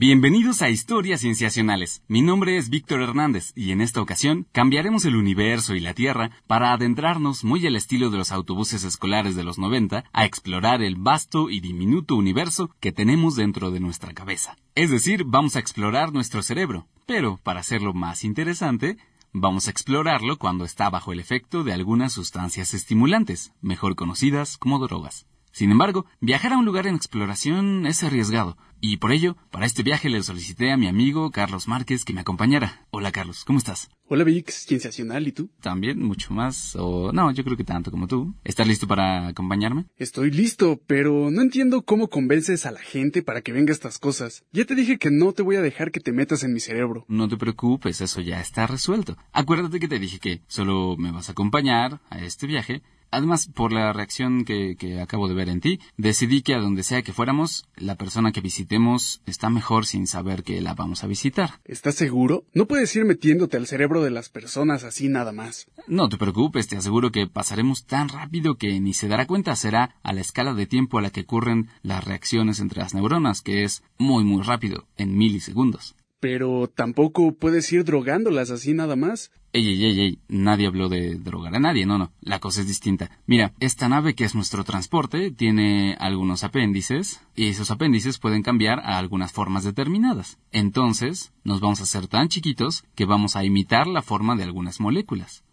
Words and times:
Bienvenidos 0.00 0.62
a 0.62 0.70
Historias 0.70 1.22
Cienciacionales. 1.22 2.04
Mi 2.06 2.22
nombre 2.22 2.56
es 2.56 2.70
Víctor 2.70 3.02
Hernández 3.02 3.50
y 3.56 3.72
en 3.72 3.80
esta 3.80 4.00
ocasión 4.00 4.46
cambiaremos 4.52 5.04
el 5.06 5.16
universo 5.16 5.74
y 5.74 5.80
la 5.80 5.92
Tierra 5.92 6.30
para 6.46 6.72
adentrarnos 6.72 7.42
muy 7.42 7.66
al 7.66 7.74
estilo 7.74 8.08
de 8.08 8.18
los 8.18 8.30
autobuses 8.30 8.84
escolares 8.84 9.34
de 9.34 9.42
los 9.42 9.58
90 9.58 10.04
a 10.12 10.24
explorar 10.24 10.82
el 10.82 10.94
vasto 10.94 11.50
y 11.50 11.58
diminuto 11.58 12.14
universo 12.14 12.70
que 12.78 12.92
tenemos 12.92 13.34
dentro 13.34 13.72
de 13.72 13.80
nuestra 13.80 14.14
cabeza. 14.14 14.56
Es 14.76 14.92
decir, 14.92 15.24
vamos 15.26 15.56
a 15.56 15.58
explorar 15.58 16.12
nuestro 16.12 16.44
cerebro. 16.44 16.86
Pero, 17.04 17.40
para 17.42 17.58
hacerlo 17.58 17.92
más 17.92 18.22
interesante, 18.22 18.98
vamos 19.32 19.66
a 19.66 19.72
explorarlo 19.72 20.38
cuando 20.38 20.64
está 20.64 20.90
bajo 20.90 21.12
el 21.12 21.18
efecto 21.18 21.64
de 21.64 21.72
algunas 21.72 22.12
sustancias 22.12 22.72
estimulantes, 22.72 23.52
mejor 23.62 23.96
conocidas 23.96 24.58
como 24.58 24.78
drogas. 24.78 25.26
Sin 25.50 25.72
embargo, 25.72 26.06
viajar 26.20 26.52
a 26.52 26.58
un 26.58 26.64
lugar 26.64 26.86
en 26.86 26.94
exploración 26.94 27.84
es 27.84 28.04
arriesgado, 28.04 28.56
y 28.80 28.98
por 28.98 29.12
ello, 29.12 29.36
para 29.50 29.66
este 29.66 29.82
viaje 29.82 30.08
le 30.08 30.22
solicité 30.22 30.70
a 30.70 30.76
mi 30.76 30.88
amigo 30.88 31.30
Carlos 31.30 31.68
Márquez 31.68 32.04
que 32.04 32.12
me 32.12 32.20
acompañara. 32.20 32.86
Hola 32.90 33.12
Carlos, 33.12 33.44
¿cómo 33.44 33.58
estás? 33.58 33.88
Hola 34.08 34.24
Vix, 34.24 34.64
cienciacional, 34.66 35.26
¿y 35.28 35.32
tú? 35.32 35.50
También, 35.60 36.02
mucho 36.02 36.32
más, 36.32 36.74
o 36.76 37.12
no, 37.12 37.30
yo 37.30 37.44
creo 37.44 37.56
que 37.56 37.64
tanto 37.64 37.90
como 37.90 38.06
tú. 38.06 38.34
¿Estás 38.42 38.66
listo 38.66 38.86
para 38.86 39.28
acompañarme? 39.28 39.86
Estoy 39.96 40.30
listo, 40.30 40.80
pero 40.86 41.30
no 41.30 41.42
entiendo 41.42 41.82
cómo 41.82 42.08
convences 42.08 42.64
a 42.64 42.70
la 42.70 42.80
gente 42.80 43.22
para 43.22 43.42
que 43.42 43.52
venga 43.52 43.72
estas 43.72 43.98
cosas. 43.98 44.44
Ya 44.52 44.64
te 44.64 44.74
dije 44.74 44.98
que 44.98 45.10
no 45.10 45.32
te 45.32 45.42
voy 45.42 45.56
a 45.56 45.62
dejar 45.62 45.90
que 45.90 46.00
te 46.00 46.12
metas 46.12 46.42
en 46.42 46.54
mi 46.54 46.60
cerebro. 46.60 47.04
No 47.08 47.28
te 47.28 47.36
preocupes, 47.36 48.00
eso 48.00 48.20
ya 48.22 48.40
está 48.40 48.66
resuelto. 48.66 49.16
Acuérdate 49.32 49.78
que 49.78 49.88
te 49.88 49.98
dije 49.98 50.18
que 50.18 50.40
solo 50.46 50.96
me 50.96 51.12
vas 51.12 51.28
a 51.28 51.32
acompañar 51.32 52.00
a 52.08 52.20
este 52.20 52.46
viaje 52.46 52.82
Además, 53.10 53.48
por 53.54 53.72
la 53.72 53.92
reacción 53.92 54.44
que, 54.44 54.76
que, 54.76 55.00
acabo 55.00 55.28
de 55.28 55.34
ver 55.34 55.48
en 55.48 55.60
ti, 55.60 55.80
decidí 55.96 56.42
que 56.42 56.54
a 56.54 56.58
donde 56.58 56.82
sea 56.82 57.02
que 57.02 57.12
fuéramos, 57.12 57.66
la 57.76 57.96
persona 57.96 58.32
que 58.32 58.40
visitemos 58.40 59.22
está 59.26 59.50
mejor 59.50 59.86
sin 59.86 60.06
saber 60.06 60.42
que 60.42 60.60
la 60.60 60.74
vamos 60.74 61.04
a 61.04 61.06
visitar. 61.06 61.60
¿Estás 61.64 61.94
seguro? 61.94 62.44
No 62.52 62.66
puedes 62.66 62.94
ir 62.96 63.04
metiéndote 63.04 63.56
al 63.56 63.66
cerebro 63.66 64.02
de 64.02 64.10
las 64.10 64.28
personas 64.28 64.84
así 64.84 65.08
nada 65.08 65.32
más. 65.32 65.68
No 65.86 66.08
te 66.08 66.18
preocupes, 66.18 66.68
te 66.68 66.76
aseguro 66.76 67.10
que 67.10 67.26
pasaremos 67.26 67.86
tan 67.86 68.08
rápido 68.08 68.56
que 68.56 68.78
ni 68.80 68.92
se 68.94 69.08
dará 69.08 69.26
cuenta. 69.26 69.56
Será 69.56 69.96
a 70.02 70.12
la 70.12 70.20
escala 70.20 70.54
de 70.54 70.66
tiempo 70.66 70.98
a 70.98 71.02
la 71.02 71.10
que 71.10 71.22
ocurren 71.22 71.68
las 71.82 72.04
reacciones 72.04 72.60
entre 72.60 72.80
las 72.80 72.94
neuronas, 72.94 73.42
que 73.42 73.64
es 73.64 73.82
muy 73.98 74.24
muy 74.24 74.42
rápido, 74.42 74.86
en 74.96 75.16
milisegundos. 75.16 75.94
Pero 76.20 76.68
tampoco 76.68 77.32
puedes 77.36 77.72
ir 77.72 77.84
drogándolas 77.84 78.50
así 78.50 78.74
nada 78.74 78.96
más. 78.96 79.30
Ey, 79.50 79.66
ey, 79.66 79.84
ey, 79.86 80.00
ey, 80.00 80.18
nadie 80.28 80.66
habló 80.66 80.90
de 80.90 81.14
drogar 81.14 81.54
a 81.54 81.58
nadie, 81.58 81.86
no, 81.86 81.96
no, 81.96 82.12
la 82.20 82.38
cosa 82.38 82.60
es 82.60 82.66
distinta. 82.66 83.10
Mira, 83.26 83.54
esta 83.60 83.88
nave 83.88 84.14
que 84.14 84.24
es 84.24 84.34
nuestro 84.34 84.62
transporte 84.62 85.30
tiene 85.30 85.96
algunos 86.00 86.44
apéndices 86.44 87.22
y 87.34 87.46
esos 87.46 87.70
apéndices 87.70 88.18
pueden 88.18 88.42
cambiar 88.42 88.80
a 88.80 88.98
algunas 88.98 89.32
formas 89.32 89.64
determinadas. 89.64 90.38
Entonces, 90.52 91.32
nos 91.44 91.60
vamos 91.60 91.80
a 91.80 91.84
hacer 91.84 92.08
tan 92.08 92.28
chiquitos 92.28 92.84
que 92.94 93.06
vamos 93.06 93.36
a 93.36 93.44
imitar 93.44 93.86
la 93.86 94.02
forma 94.02 94.36
de 94.36 94.44
algunas 94.44 94.80
moléculas. 94.80 95.44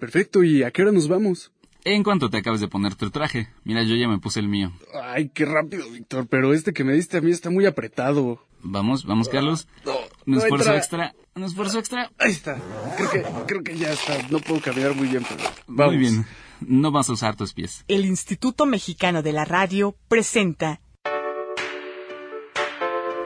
Perfecto, 0.00 0.42
¿y 0.42 0.64
a 0.64 0.72
qué 0.72 0.82
hora 0.82 0.90
nos 0.90 1.06
vamos? 1.06 1.52
En 1.84 2.02
cuanto 2.02 2.30
te 2.30 2.38
acabes 2.38 2.60
de 2.60 2.68
poner 2.68 2.96
tu 2.96 3.10
traje. 3.10 3.48
Mira, 3.62 3.84
yo 3.84 3.94
ya 3.94 4.08
me 4.08 4.18
puse 4.18 4.40
el 4.40 4.48
mío. 4.48 4.72
Ay, 5.00 5.28
qué 5.32 5.44
rápido, 5.44 5.88
Víctor, 5.90 6.26
pero 6.28 6.54
este 6.54 6.72
que 6.72 6.82
me 6.82 6.94
diste 6.94 7.18
a 7.18 7.20
mí 7.20 7.30
está 7.30 7.50
muy 7.50 7.66
apretado. 7.66 8.40
Vamos, 8.64 9.04
vamos, 9.04 9.28
Carlos. 9.28 9.68
No, 9.84 9.92
un 10.26 10.34
esfuerzo 10.34 10.70
entra. 10.70 10.78
extra, 10.78 11.14
un 11.34 11.44
esfuerzo 11.44 11.78
extra. 11.78 12.10
Ahí 12.18 12.32
está. 12.32 12.58
Creo 12.96 13.10
que, 13.10 13.22
creo 13.46 13.62
que 13.62 13.76
ya 13.76 13.92
está. 13.92 14.16
No 14.30 14.38
puedo 14.40 14.60
caminar 14.60 14.94
muy 14.94 15.08
bien, 15.08 15.24
pero 15.28 15.44
vamos. 15.66 15.92
Muy 15.94 16.00
bien. 16.00 16.26
No 16.60 16.90
vas 16.90 17.10
a 17.10 17.12
usar 17.12 17.36
tus 17.36 17.52
pies. 17.52 17.84
El 17.88 18.06
Instituto 18.06 18.64
Mexicano 18.64 19.22
de 19.22 19.32
la 19.32 19.44
Radio 19.44 19.94
presenta 20.08 20.80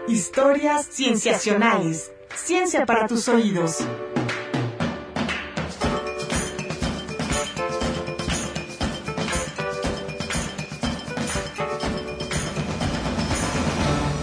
Historias 0.08 0.88
Cienciacionales. 0.90 2.10
Ciencia 2.34 2.84
para 2.84 3.06
tus 3.06 3.28
oídos. 3.28 3.84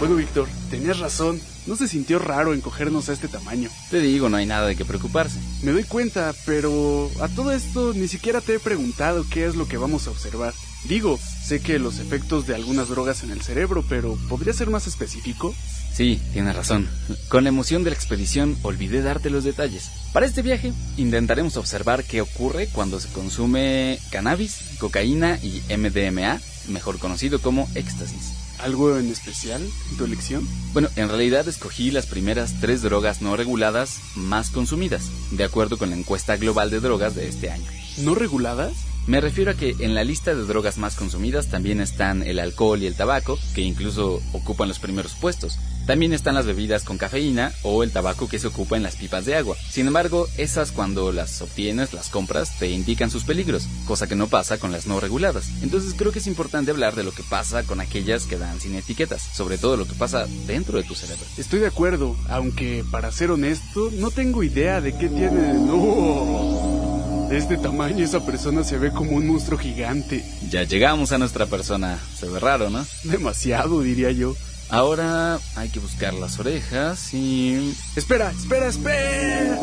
Bueno, 0.06 0.20
Víctor, 0.20 0.46
tenías 0.70 1.00
razón. 1.00 1.40
No 1.66 1.74
se 1.74 1.88
sintió 1.88 2.20
raro 2.20 2.54
encogernos 2.54 3.08
a 3.08 3.12
este 3.12 3.26
tamaño. 3.26 3.68
Te 3.90 3.98
digo, 3.98 4.28
no 4.28 4.36
hay 4.36 4.46
nada 4.46 4.68
de 4.68 4.76
qué 4.76 4.84
preocuparse. 4.84 5.40
Me 5.64 5.72
doy 5.72 5.82
cuenta, 5.82 6.32
pero 6.44 7.10
a 7.20 7.26
todo 7.26 7.50
esto 7.50 7.92
ni 7.92 8.06
siquiera 8.06 8.40
te 8.40 8.54
he 8.54 8.60
preguntado 8.60 9.26
qué 9.28 9.46
es 9.46 9.56
lo 9.56 9.66
que 9.66 9.78
vamos 9.78 10.06
a 10.06 10.12
observar. 10.12 10.54
Digo, 10.84 11.18
sé 11.44 11.60
que 11.60 11.80
los 11.80 11.98
efectos 11.98 12.46
de 12.46 12.54
algunas 12.54 12.88
drogas 12.88 13.24
en 13.24 13.32
el 13.32 13.42
cerebro, 13.42 13.84
pero 13.88 14.16
¿podría 14.28 14.52
ser 14.52 14.70
más 14.70 14.86
específico? 14.86 15.52
Sí, 15.92 16.20
tienes 16.32 16.54
razón. 16.54 16.88
Con 17.28 17.42
la 17.42 17.48
emoción 17.48 17.82
de 17.82 17.90
la 17.90 17.96
expedición 17.96 18.56
olvidé 18.62 19.02
darte 19.02 19.28
los 19.28 19.42
detalles. 19.42 19.90
Para 20.12 20.26
este 20.26 20.42
viaje 20.42 20.72
intentaremos 20.96 21.56
observar 21.56 22.04
qué 22.04 22.20
ocurre 22.20 22.68
cuando 22.68 23.00
se 23.00 23.08
consume 23.08 23.98
cannabis, 24.12 24.60
cocaína 24.78 25.40
y 25.42 25.62
MDMA, 25.76 26.40
mejor 26.68 27.00
conocido 27.00 27.42
como 27.42 27.68
éxtasis. 27.74 28.35
¿Algo 28.58 28.96
en 28.96 29.10
especial 29.10 29.62
en 29.62 29.96
tu 29.96 30.04
elección? 30.04 30.46
Bueno, 30.72 30.88
en 30.96 31.08
realidad 31.08 31.46
escogí 31.46 31.90
las 31.90 32.06
primeras 32.06 32.60
tres 32.60 32.82
drogas 32.82 33.22
no 33.22 33.36
reguladas 33.36 34.00
más 34.14 34.50
consumidas, 34.50 35.10
de 35.30 35.44
acuerdo 35.44 35.78
con 35.78 35.90
la 35.90 35.96
encuesta 35.96 36.36
global 36.36 36.70
de 36.70 36.80
drogas 36.80 37.14
de 37.14 37.28
este 37.28 37.50
año. 37.50 37.70
¿No 37.98 38.14
reguladas? 38.14 38.72
Me 39.06 39.20
refiero 39.20 39.52
a 39.52 39.54
que 39.54 39.76
en 39.78 39.94
la 39.94 40.02
lista 40.02 40.34
de 40.34 40.44
drogas 40.44 40.78
más 40.78 40.96
consumidas 40.96 41.46
también 41.46 41.80
están 41.80 42.22
el 42.22 42.40
alcohol 42.40 42.82
y 42.82 42.86
el 42.86 42.96
tabaco, 42.96 43.38
que 43.54 43.60
incluso 43.60 44.20
ocupan 44.32 44.68
los 44.68 44.80
primeros 44.80 45.14
puestos. 45.14 45.58
También 45.86 46.12
están 46.12 46.34
las 46.34 46.46
bebidas 46.46 46.82
con 46.82 46.98
cafeína 46.98 47.52
o 47.62 47.84
el 47.84 47.92
tabaco 47.92 48.28
que 48.28 48.40
se 48.40 48.48
ocupa 48.48 48.76
en 48.76 48.82
las 48.82 48.96
pipas 48.96 49.24
de 49.24 49.36
agua. 49.36 49.56
Sin 49.70 49.86
embargo, 49.86 50.26
esas 50.36 50.72
cuando 50.72 51.12
las 51.12 51.40
obtienes, 51.40 51.92
las 51.92 52.08
compras, 52.08 52.58
te 52.58 52.68
indican 52.68 53.08
sus 53.08 53.22
peligros, 53.22 53.68
cosa 53.86 54.08
que 54.08 54.16
no 54.16 54.26
pasa 54.26 54.58
con 54.58 54.72
las 54.72 54.86
no 54.88 54.98
reguladas. 54.98 55.48
Entonces 55.62 55.94
creo 55.96 56.10
que 56.10 56.18
es 56.18 56.26
importante 56.26 56.72
hablar 56.72 56.96
de 56.96 57.04
lo 57.04 57.12
que 57.12 57.22
pasa 57.22 57.62
con 57.62 57.80
aquellas 57.80 58.24
que 58.24 58.36
dan 58.36 58.60
sin 58.60 58.74
etiquetas, 58.74 59.22
sobre 59.22 59.58
todo 59.58 59.76
lo 59.76 59.86
que 59.86 59.94
pasa 59.94 60.26
dentro 60.46 60.78
de 60.78 60.84
tu 60.84 60.96
cerebro. 60.96 61.24
Estoy 61.38 61.60
de 61.60 61.68
acuerdo, 61.68 62.16
aunque 62.28 62.84
para 62.90 63.12
ser 63.12 63.30
honesto, 63.30 63.90
no 63.92 64.10
tengo 64.10 64.42
idea 64.42 64.80
de 64.80 64.92
qué 64.92 65.08
tiene... 65.08 65.54
¡No! 65.54 67.28
De 67.30 67.38
este 67.38 67.56
tamaño 67.56 68.04
esa 68.04 68.24
persona 68.24 68.62
se 68.62 68.78
ve 68.78 68.92
como 68.92 69.12
un 69.12 69.26
monstruo 69.26 69.58
gigante. 69.58 70.24
Ya 70.48 70.62
llegamos 70.62 71.10
a 71.10 71.18
nuestra 71.18 71.46
persona. 71.46 71.98
Se 72.16 72.28
ve 72.28 72.38
raro, 72.38 72.70
¿no? 72.70 72.84
Demasiado, 73.02 73.82
diría 73.82 74.12
yo. 74.12 74.36
Ahora 74.68 75.38
hay 75.54 75.68
que 75.68 75.78
buscar 75.78 76.14
las 76.14 76.38
orejas 76.38 77.14
y... 77.14 77.74
Espera, 77.94 78.30
espera, 78.30 78.66
espera. 78.66 79.58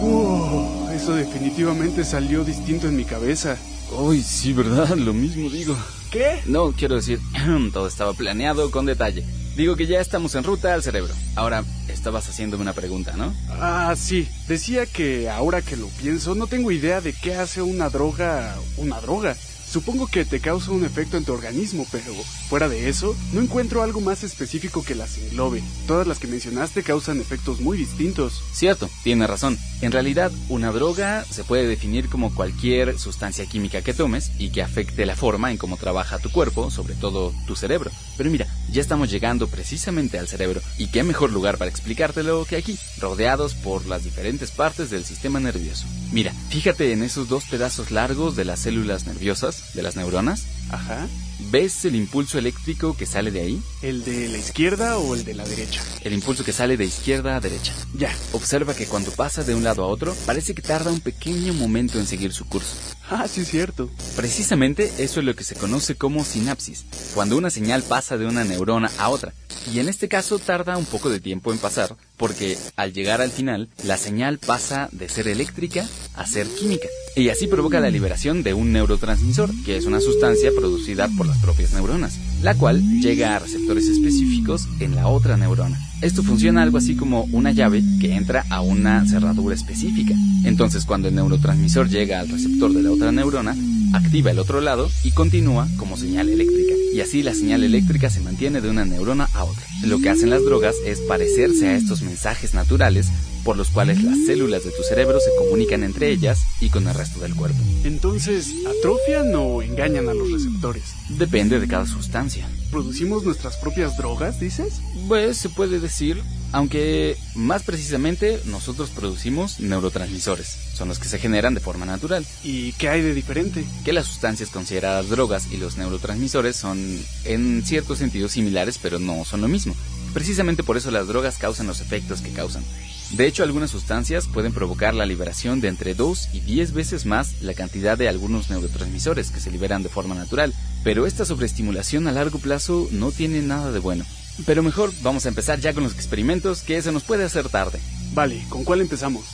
Uh, 0.00 0.88
eso 0.94 1.14
definitivamente 1.14 2.04
salió 2.04 2.44
distinto 2.44 2.86
en 2.86 2.96
mi 2.96 3.04
cabeza. 3.04 3.56
Uy, 3.90 4.22
sí, 4.22 4.52
¿verdad? 4.52 4.96
Lo 4.96 5.12
mismo 5.12 5.50
digo. 5.50 5.76
¿Qué? 6.10 6.40
No, 6.46 6.72
quiero 6.72 6.94
decir, 6.94 7.18
todo 7.72 7.88
estaba 7.88 8.12
planeado 8.14 8.70
con 8.70 8.86
detalle. 8.86 9.24
Digo 9.56 9.74
que 9.74 9.88
ya 9.88 9.98
estamos 10.00 10.36
en 10.36 10.44
ruta 10.44 10.72
al 10.72 10.84
cerebro. 10.84 11.12
Ahora, 11.34 11.64
estabas 11.88 12.28
haciéndome 12.28 12.62
una 12.62 12.74
pregunta, 12.74 13.14
¿no? 13.16 13.34
Ah, 13.48 13.94
sí. 13.96 14.28
Decía 14.46 14.86
que 14.86 15.28
ahora 15.28 15.62
que 15.62 15.76
lo 15.76 15.88
pienso, 15.88 16.36
no 16.36 16.46
tengo 16.46 16.70
idea 16.70 17.00
de 17.00 17.12
qué 17.12 17.34
hace 17.34 17.60
una 17.60 17.90
droga... 17.90 18.56
una 18.76 19.00
droga. 19.00 19.36
Supongo 19.78 20.08
que 20.08 20.24
te 20.24 20.40
causa 20.40 20.72
un 20.72 20.84
efecto 20.84 21.16
en 21.16 21.24
tu 21.24 21.32
organismo, 21.32 21.86
pero 21.92 22.12
fuera 22.48 22.68
de 22.68 22.88
eso, 22.88 23.14
no 23.32 23.40
encuentro 23.40 23.84
algo 23.84 24.00
más 24.00 24.24
específico 24.24 24.82
que 24.82 24.96
las 24.96 25.16
englobe. 25.18 25.62
Todas 25.86 26.04
las 26.04 26.18
que 26.18 26.26
mencionaste 26.26 26.82
causan 26.82 27.20
efectos 27.20 27.60
muy 27.60 27.78
distintos. 27.78 28.42
Cierto, 28.52 28.90
tiene 29.04 29.28
razón. 29.28 29.56
En 29.80 29.92
realidad, 29.92 30.32
una 30.48 30.72
droga 30.72 31.24
se 31.30 31.44
puede 31.44 31.68
definir 31.68 32.08
como 32.08 32.34
cualquier 32.34 32.98
sustancia 32.98 33.46
química 33.46 33.80
que 33.80 33.94
tomes 33.94 34.32
y 34.36 34.50
que 34.50 34.62
afecte 34.62 35.06
la 35.06 35.14
forma 35.14 35.52
en 35.52 35.58
cómo 35.58 35.76
trabaja 35.76 36.18
tu 36.18 36.32
cuerpo, 36.32 36.72
sobre 36.72 36.96
todo 36.96 37.32
tu 37.46 37.54
cerebro. 37.54 37.92
Pero 38.16 38.32
mira, 38.32 38.48
ya 38.72 38.80
estamos 38.80 39.12
llegando 39.12 39.46
precisamente 39.46 40.18
al 40.18 40.26
cerebro, 40.26 40.60
y 40.76 40.88
qué 40.88 41.04
mejor 41.04 41.30
lugar 41.30 41.56
para 41.56 41.70
explicártelo 41.70 42.44
que 42.46 42.56
aquí, 42.56 42.76
rodeados 42.98 43.54
por 43.54 43.86
las 43.86 44.02
diferentes 44.02 44.50
partes 44.50 44.90
del 44.90 45.04
sistema 45.04 45.38
nervioso. 45.38 45.86
Mira, 46.10 46.32
fíjate 46.48 46.92
en 46.92 47.04
esos 47.04 47.28
dos 47.28 47.44
pedazos 47.44 47.92
largos 47.92 48.34
de 48.34 48.44
las 48.44 48.58
células 48.60 49.06
nerviosas, 49.06 49.67
de 49.74 49.82
las 49.82 49.96
neuronas. 49.96 50.44
Ajá. 50.70 51.06
¿Ves 51.50 51.84
el 51.84 51.94
impulso 51.94 52.38
eléctrico 52.38 52.96
que 52.96 53.06
sale 53.06 53.30
de 53.30 53.40
ahí? 53.40 53.62
¿El 53.80 54.04
de 54.04 54.28
la 54.28 54.38
izquierda 54.38 54.98
o 54.98 55.14
el 55.14 55.24
de 55.24 55.34
la 55.34 55.44
derecha? 55.44 55.80
El 56.02 56.12
impulso 56.12 56.44
que 56.44 56.52
sale 56.52 56.76
de 56.76 56.84
izquierda 56.84 57.36
a 57.36 57.40
derecha. 57.40 57.72
Ya. 57.96 58.14
Observa 58.32 58.74
que 58.74 58.86
cuando 58.86 59.10
pasa 59.12 59.44
de 59.44 59.54
un 59.54 59.64
lado 59.64 59.84
a 59.84 59.86
otro, 59.86 60.14
parece 60.26 60.54
que 60.54 60.62
tarda 60.62 60.90
un 60.90 61.00
pequeño 61.00 61.54
momento 61.54 61.98
en 61.98 62.06
seguir 62.06 62.32
su 62.32 62.44
curso. 62.46 62.74
Ah, 63.10 63.26
sí 63.26 63.40
es 63.40 63.48
cierto. 63.48 63.88
Precisamente 64.16 64.92
eso 64.98 65.20
es 65.20 65.26
lo 65.26 65.34
que 65.34 65.44
se 65.44 65.54
conoce 65.54 65.94
como 65.94 66.24
sinapsis, 66.24 66.84
cuando 67.14 67.36
una 67.36 67.50
señal 67.50 67.82
pasa 67.82 68.18
de 68.18 68.26
una 68.26 68.44
neurona 68.44 68.90
a 68.98 69.08
otra. 69.08 69.32
Y 69.72 69.80
en 69.80 69.88
este 69.88 70.08
caso 70.08 70.38
tarda 70.38 70.76
un 70.76 70.84
poco 70.84 71.08
de 71.08 71.20
tiempo 71.20 71.52
en 71.52 71.58
pasar, 71.58 71.96
porque 72.16 72.58
al 72.76 72.92
llegar 72.92 73.20
al 73.20 73.30
final, 73.30 73.68
la 73.84 73.96
señal 73.96 74.38
pasa 74.38 74.88
de 74.92 75.08
ser 75.08 75.28
eléctrica 75.28 75.86
a 76.14 76.26
ser 76.26 76.46
química. 76.46 76.88
Y 77.16 77.30
así 77.30 77.46
provoca 77.46 77.80
la 77.80 77.90
liberación 77.90 78.42
de 78.42 78.54
un 78.54 78.72
neurotransmisor, 78.72 79.50
que 79.64 79.76
es 79.76 79.86
una 79.86 80.00
sustancia 80.00 80.50
producida 80.56 81.08
por 81.16 81.26
las 81.26 81.38
propias 81.38 81.72
neuronas. 81.72 82.18
La 82.42 82.54
cual 82.54 82.82
llega 83.00 83.34
a 83.34 83.38
receptores 83.38 83.88
específicos 83.88 84.68
en 84.80 84.94
la 84.94 85.08
otra 85.08 85.36
neurona. 85.36 85.78
Esto 86.00 86.22
funciona 86.22 86.62
algo 86.62 86.78
así 86.78 86.94
como 86.94 87.24
una 87.32 87.50
llave 87.50 87.82
que 88.00 88.14
entra 88.14 88.44
a 88.50 88.60
una 88.60 89.04
cerradura 89.06 89.54
específica. 89.54 90.14
Entonces 90.44 90.84
cuando 90.84 91.08
el 91.08 91.14
neurotransmisor 91.14 91.88
llega 91.88 92.20
al 92.20 92.28
receptor 92.28 92.72
de 92.72 92.82
la 92.82 92.92
otra 92.92 93.10
neurona, 93.10 93.56
activa 93.92 94.30
el 94.30 94.38
otro 94.38 94.60
lado 94.60 94.90
y 95.04 95.12
continúa 95.12 95.68
como 95.76 95.96
señal 95.96 96.28
eléctrica. 96.28 96.74
Y 96.92 97.00
así 97.00 97.22
la 97.22 97.34
señal 97.34 97.62
eléctrica 97.64 98.10
se 98.10 98.20
mantiene 98.20 98.60
de 98.60 98.70
una 98.70 98.84
neurona 98.84 99.28
a 99.34 99.44
otra. 99.44 99.64
Lo 99.84 100.00
que 100.00 100.10
hacen 100.10 100.30
las 100.30 100.44
drogas 100.44 100.76
es 100.86 101.00
parecerse 101.00 101.68
a 101.68 101.76
estos 101.76 102.02
mensajes 102.02 102.54
naturales 102.54 103.10
por 103.44 103.56
los 103.56 103.70
cuales 103.70 104.02
las 104.02 104.18
células 104.26 104.64
de 104.64 104.70
tu 104.70 104.82
cerebro 104.82 105.20
se 105.20 105.34
comunican 105.36 105.82
entre 105.82 106.10
ellas 106.10 106.40
y 106.60 106.70
con 106.70 106.86
el 106.86 106.94
resto 106.94 107.20
del 107.20 107.34
cuerpo. 107.34 107.58
Entonces, 107.84 108.52
¿atrofian 108.78 109.34
o 109.34 109.62
engañan 109.62 110.08
a 110.08 110.14
los 110.14 110.30
receptores? 110.30 110.94
Depende 111.08 111.60
de 111.60 111.68
cada 111.68 111.86
sustancia. 111.86 112.46
¿Producimos 112.70 113.24
nuestras 113.24 113.56
propias 113.56 113.96
drogas, 113.96 114.38
dices? 114.38 114.80
Pues 115.06 115.38
se 115.38 115.48
puede 115.48 115.80
decir, 115.80 116.22
aunque 116.52 117.16
más 117.34 117.62
precisamente 117.62 118.40
nosotros 118.46 118.90
producimos 118.90 119.60
neurotransmisores, 119.60 120.46
son 120.74 120.88
los 120.88 120.98
que 120.98 121.08
se 121.08 121.18
generan 121.18 121.54
de 121.54 121.60
forma 121.60 121.86
natural. 121.86 122.26
¿Y 122.42 122.72
qué 122.72 122.88
hay 122.88 123.02
de 123.02 123.14
diferente? 123.14 123.64
Que 123.84 123.92
las 123.92 124.06
sustancias 124.06 124.50
consideradas 124.50 125.08
drogas 125.08 125.52
y 125.52 125.56
los 125.56 125.76
neurotransmisores 125.76 126.56
son 126.56 126.98
en 127.24 127.62
cierto 127.64 127.96
sentido 127.96 128.28
similares, 128.28 128.78
pero 128.80 128.98
no 128.98 129.24
son 129.24 129.40
lo 129.40 129.48
mismo. 129.48 129.74
Precisamente 130.14 130.62
por 130.62 130.76
eso 130.76 130.90
las 130.90 131.06
drogas 131.06 131.38
causan 131.38 131.66
los 131.66 131.80
efectos 131.80 132.22
que 132.22 132.32
causan. 132.32 132.64
De 133.12 133.26
hecho, 133.26 133.42
algunas 133.42 133.70
sustancias 133.70 134.26
pueden 134.26 134.52
provocar 134.52 134.94
la 134.94 135.06
liberación 135.06 135.60
de 135.60 135.68
entre 135.68 135.94
2 135.94 136.28
y 136.34 136.40
10 136.40 136.72
veces 136.72 137.06
más 137.06 137.40
la 137.40 137.54
cantidad 137.54 137.96
de 137.96 138.08
algunos 138.08 138.50
neurotransmisores 138.50 139.30
que 139.30 139.40
se 139.40 139.50
liberan 139.50 139.82
de 139.82 139.88
forma 139.88 140.14
natural, 140.14 140.52
pero 140.84 141.06
esta 141.06 141.24
sobreestimulación 141.24 142.06
a 142.06 142.12
largo 142.12 142.38
plazo 142.38 142.86
no 142.90 143.10
tiene 143.10 143.40
nada 143.40 143.72
de 143.72 143.78
bueno. 143.78 144.04
Pero 144.46 144.62
mejor 144.62 144.92
vamos 145.02 145.26
a 145.26 145.28
empezar 145.28 145.60
ya 145.60 145.72
con 145.72 145.82
los 145.82 145.94
experimentos 145.94 146.62
que 146.62 146.80
se 146.82 146.92
nos 146.92 147.04
puede 147.04 147.24
hacer 147.24 147.48
tarde. 147.48 147.80
Vale, 148.14 148.44
¿con 148.48 148.64
cuál 148.64 148.80
empezamos? 148.80 149.24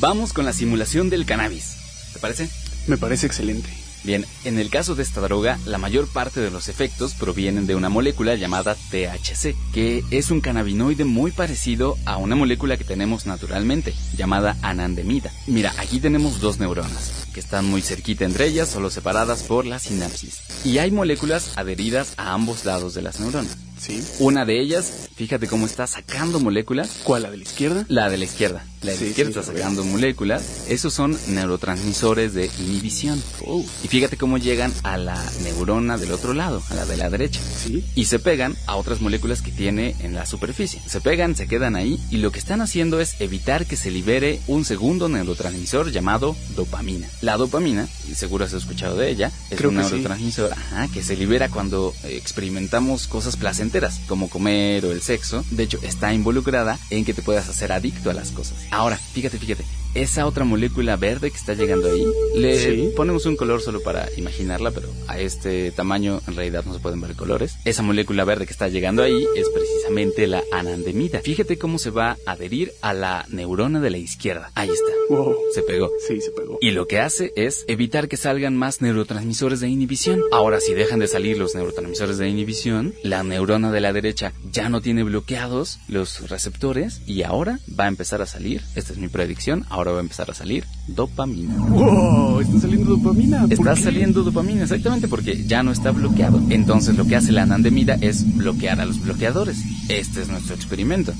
Vamos 0.00 0.32
con 0.32 0.44
la 0.44 0.52
simulación 0.52 1.10
del 1.10 1.26
cannabis. 1.26 1.76
¿Te 2.12 2.18
parece? 2.18 2.48
Me 2.86 2.96
parece 2.96 3.26
excelente. 3.26 3.68
Bien, 4.04 4.26
en 4.44 4.58
el 4.58 4.68
caso 4.68 4.96
de 4.96 5.04
esta 5.04 5.20
droga, 5.20 5.58
la 5.64 5.78
mayor 5.78 6.08
parte 6.08 6.40
de 6.40 6.50
los 6.50 6.68
efectos 6.68 7.14
provienen 7.14 7.68
de 7.68 7.76
una 7.76 7.88
molécula 7.88 8.34
llamada 8.34 8.74
THC, 8.74 9.54
que 9.72 10.02
es 10.10 10.32
un 10.32 10.40
cannabinoide 10.40 11.04
muy 11.04 11.30
parecido 11.30 11.96
a 12.04 12.16
una 12.16 12.34
molécula 12.34 12.76
que 12.76 12.82
tenemos 12.84 13.26
naturalmente, 13.26 13.94
llamada 14.16 14.56
anandemida. 14.60 15.30
Mira, 15.46 15.72
aquí 15.78 16.00
tenemos 16.00 16.40
dos 16.40 16.58
neuronas, 16.58 17.28
que 17.32 17.38
están 17.38 17.64
muy 17.66 17.80
cerquita 17.80 18.24
entre 18.24 18.46
ellas, 18.46 18.68
solo 18.68 18.90
separadas 18.90 19.44
por 19.44 19.66
la 19.66 19.78
sinapsis. 19.78 20.40
Y 20.64 20.78
hay 20.78 20.90
moléculas 20.90 21.56
adheridas 21.56 22.14
a 22.16 22.32
ambos 22.32 22.64
lados 22.64 22.94
de 22.94 23.02
las 23.02 23.20
neuronas. 23.20 23.56
¿Sí? 23.82 24.00
Una 24.20 24.44
de 24.44 24.60
ellas, 24.60 25.08
fíjate 25.16 25.48
cómo 25.48 25.66
está 25.66 25.88
sacando 25.88 26.38
moléculas. 26.38 27.00
¿Cuál, 27.02 27.22
la 27.24 27.30
de 27.32 27.38
la 27.38 27.42
izquierda? 27.42 27.84
La 27.88 28.08
de 28.08 28.16
la 28.16 28.24
izquierda. 28.24 28.64
La 28.82 28.92
de 28.92 28.96
Sí, 28.98 29.04
la 29.04 29.10
izquierda 29.10 29.32
sí, 29.32 29.38
está 29.40 29.52
sacando 29.52 29.84
moléculas. 29.84 30.42
Esos 30.68 30.94
son 30.94 31.18
neurotransmisores 31.28 32.32
de 32.34 32.48
inhibición. 32.60 33.20
Oh, 33.44 33.64
Y 33.82 33.88
fíjate 33.88 34.16
cómo 34.16 34.38
llegan 34.38 34.72
a 34.84 34.96
la 34.98 35.20
neurona 35.42 35.98
del 35.98 36.12
otro 36.12 36.32
lado, 36.32 36.62
a 36.70 36.74
la 36.74 36.84
de 36.86 36.96
la 36.96 37.10
derecha. 37.10 37.40
¿sí? 37.64 37.84
Y 37.96 38.04
se 38.04 38.18
pegan 38.20 38.56
a 38.66 38.76
otras 38.76 39.00
moléculas 39.00 39.42
que 39.42 39.50
tiene 39.50 39.96
en 40.00 40.14
la 40.14 40.26
superficie. 40.26 40.80
Se 40.86 41.00
pegan, 41.00 41.34
se 41.34 41.48
quedan 41.48 41.74
ahí 41.74 41.98
y 42.10 42.18
lo 42.18 42.30
que 42.30 42.38
están 42.38 42.60
haciendo 42.60 43.00
es 43.00 43.20
evitar 43.20 43.66
que 43.66 43.76
se 43.76 43.90
libere 43.90 44.40
un 44.46 44.64
segundo 44.64 45.08
neurotransmisor 45.08 45.90
llamado 45.90 46.36
dopamina. 46.56 47.08
La 47.20 47.36
dopamina, 47.36 47.88
seguro 48.14 48.44
has 48.44 48.52
escuchado 48.52 48.96
de 48.96 49.10
ella, 49.10 49.32
es 49.50 49.58
Creo 49.58 49.70
un 49.70 49.76
que 49.78 49.82
sí. 49.84 49.90
neurotransmisor 49.90 50.52
ajá, 50.52 50.88
que 50.92 51.02
se 51.02 51.16
libera 51.16 51.48
cuando 51.48 51.92
experimentamos 52.04 53.06
cosas 53.08 53.36
placenteras, 53.36 53.71
como 54.06 54.28
comer 54.28 54.84
o 54.84 54.92
el 54.92 55.02
sexo. 55.02 55.44
De 55.50 55.62
hecho, 55.64 55.78
está 55.82 56.12
involucrada 56.12 56.78
en 56.90 57.04
que 57.04 57.14
te 57.14 57.22
puedas 57.22 57.48
hacer 57.48 57.72
adicto 57.72 58.10
a 58.10 58.14
las 58.14 58.30
cosas. 58.30 58.58
Ahora, 58.70 58.96
fíjate, 58.96 59.38
fíjate, 59.38 59.64
esa 59.94 60.26
otra 60.26 60.44
molécula 60.44 60.96
verde 60.96 61.30
que 61.30 61.36
está 61.36 61.54
llegando 61.54 61.90
ahí, 61.90 62.06
le 62.34 62.58
Sí. 62.58 62.90
ponemos 62.96 63.26
un 63.26 63.36
color 63.36 63.60
solo 63.60 63.82
para 63.82 64.08
imaginarla, 64.16 64.70
pero 64.70 64.88
a 65.08 65.18
este 65.18 65.70
tamaño 65.72 66.20
en 66.26 66.36
realidad 66.36 66.64
no 66.64 66.72
se 66.74 66.80
pueden 66.80 67.00
ver 67.00 67.14
colores. 67.14 67.54
Esa 67.64 67.82
molécula 67.82 68.24
verde 68.24 68.46
que 68.46 68.52
está 68.52 68.68
llegando 68.68 69.02
ahí 69.02 69.26
es 69.36 69.48
precisamente 69.48 70.26
la 70.26 70.42
anandemida. 70.52 71.20
Fíjate 71.20 71.58
cómo 71.58 71.78
se 71.78 71.90
va 71.90 72.16
a 72.26 72.32
adherir 72.32 72.72
a 72.80 72.94
la 72.94 73.26
neurona 73.28 73.80
de 73.80 73.90
la 73.90 73.98
izquierda. 73.98 74.50
Ahí 74.54 74.68
está. 74.70 74.92
Wow. 75.14 75.36
Se 75.54 75.62
pegó. 75.62 75.90
Sí, 76.06 76.20
se 76.20 76.30
pegó. 76.30 76.58
Y 76.60 76.70
lo 76.70 76.86
que 76.86 76.98
hace 77.00 77.32
es 77.36 77.64
evitar 77.68 78.08
que 78.08 78.16
salgan 78.16 78.56
más 78.56 78.80
neurotransmisores 78.80 79.60
de 79.60 79.68
inhibición. 79.68 80.22
Ahora, 80.32 80.60
si 80.60 80.74
dejan 80.74 81.00
de 81.00 81.08
salir 81.08 81.36
los 81.38 81.54
neurotransmisores 81.54 82.18
de 82.18 82.28
inhibición, 82.28 82.94
la 83.02 83.22
neurona 83.22 83.70
de 83.72 83.80
la 83.80 83.92
derecha 83.92 84.32
ya 84.50 84.68
no 84.68 84.80
tiene 84.80 85.02
bloqueados 85.02 85.78
los 85.88 86.28
receptores 86.30 87.02
y 87.06 87.22
ahora 87.22 87.58
va 87.78 87.84
a 87.84 87.88
empezar 87.88 88.22
a 88.22 88.26
salir, 88.26 88.62
esta 88.74 88.92
es 88.92 88.98
mi 88.98 89.08
predicción, 89.08 89.66
ahora 89.68 89.81
va 89.90 89.98
a 89.98 90.00
empezar 90.02 90.30
a 90.30 90.34
salir 90.34 90.64
dopamina. 90.86 91.54
Wow, 91.56 92.40
está 92.40 92.60
saliendo 92.60 92.96
dopamina. 92.96 93.42
¿Por 93.42 93.52
Está 93.52 93.74
qué? 93.74 93.82
saliendo 93.82 94.22
dopamina, 94.22 94.62
exactamente, 94.62 95.08
porque 95.08 95.44
ya 95.46 95.62
no 95.62 95.72
está 95.72 95.90
bloqueado. 95.90 96.40
Entonces 96.50 96.96
lo 96.96 97.06
que 97.06 97.16
hace 97.16 97.32
la 97.32 97.42
anandemida 97.42 97.96
es 98.00 98.36
bloquear 98.36 98.80
a 98.80 98.84
los 98.84 99.02
bloqueadores. 99.02 99.58
Este 99.88 100.22
es 100.22 100.28
nuestro 100.28 100.54
experimento. 100.54 101.12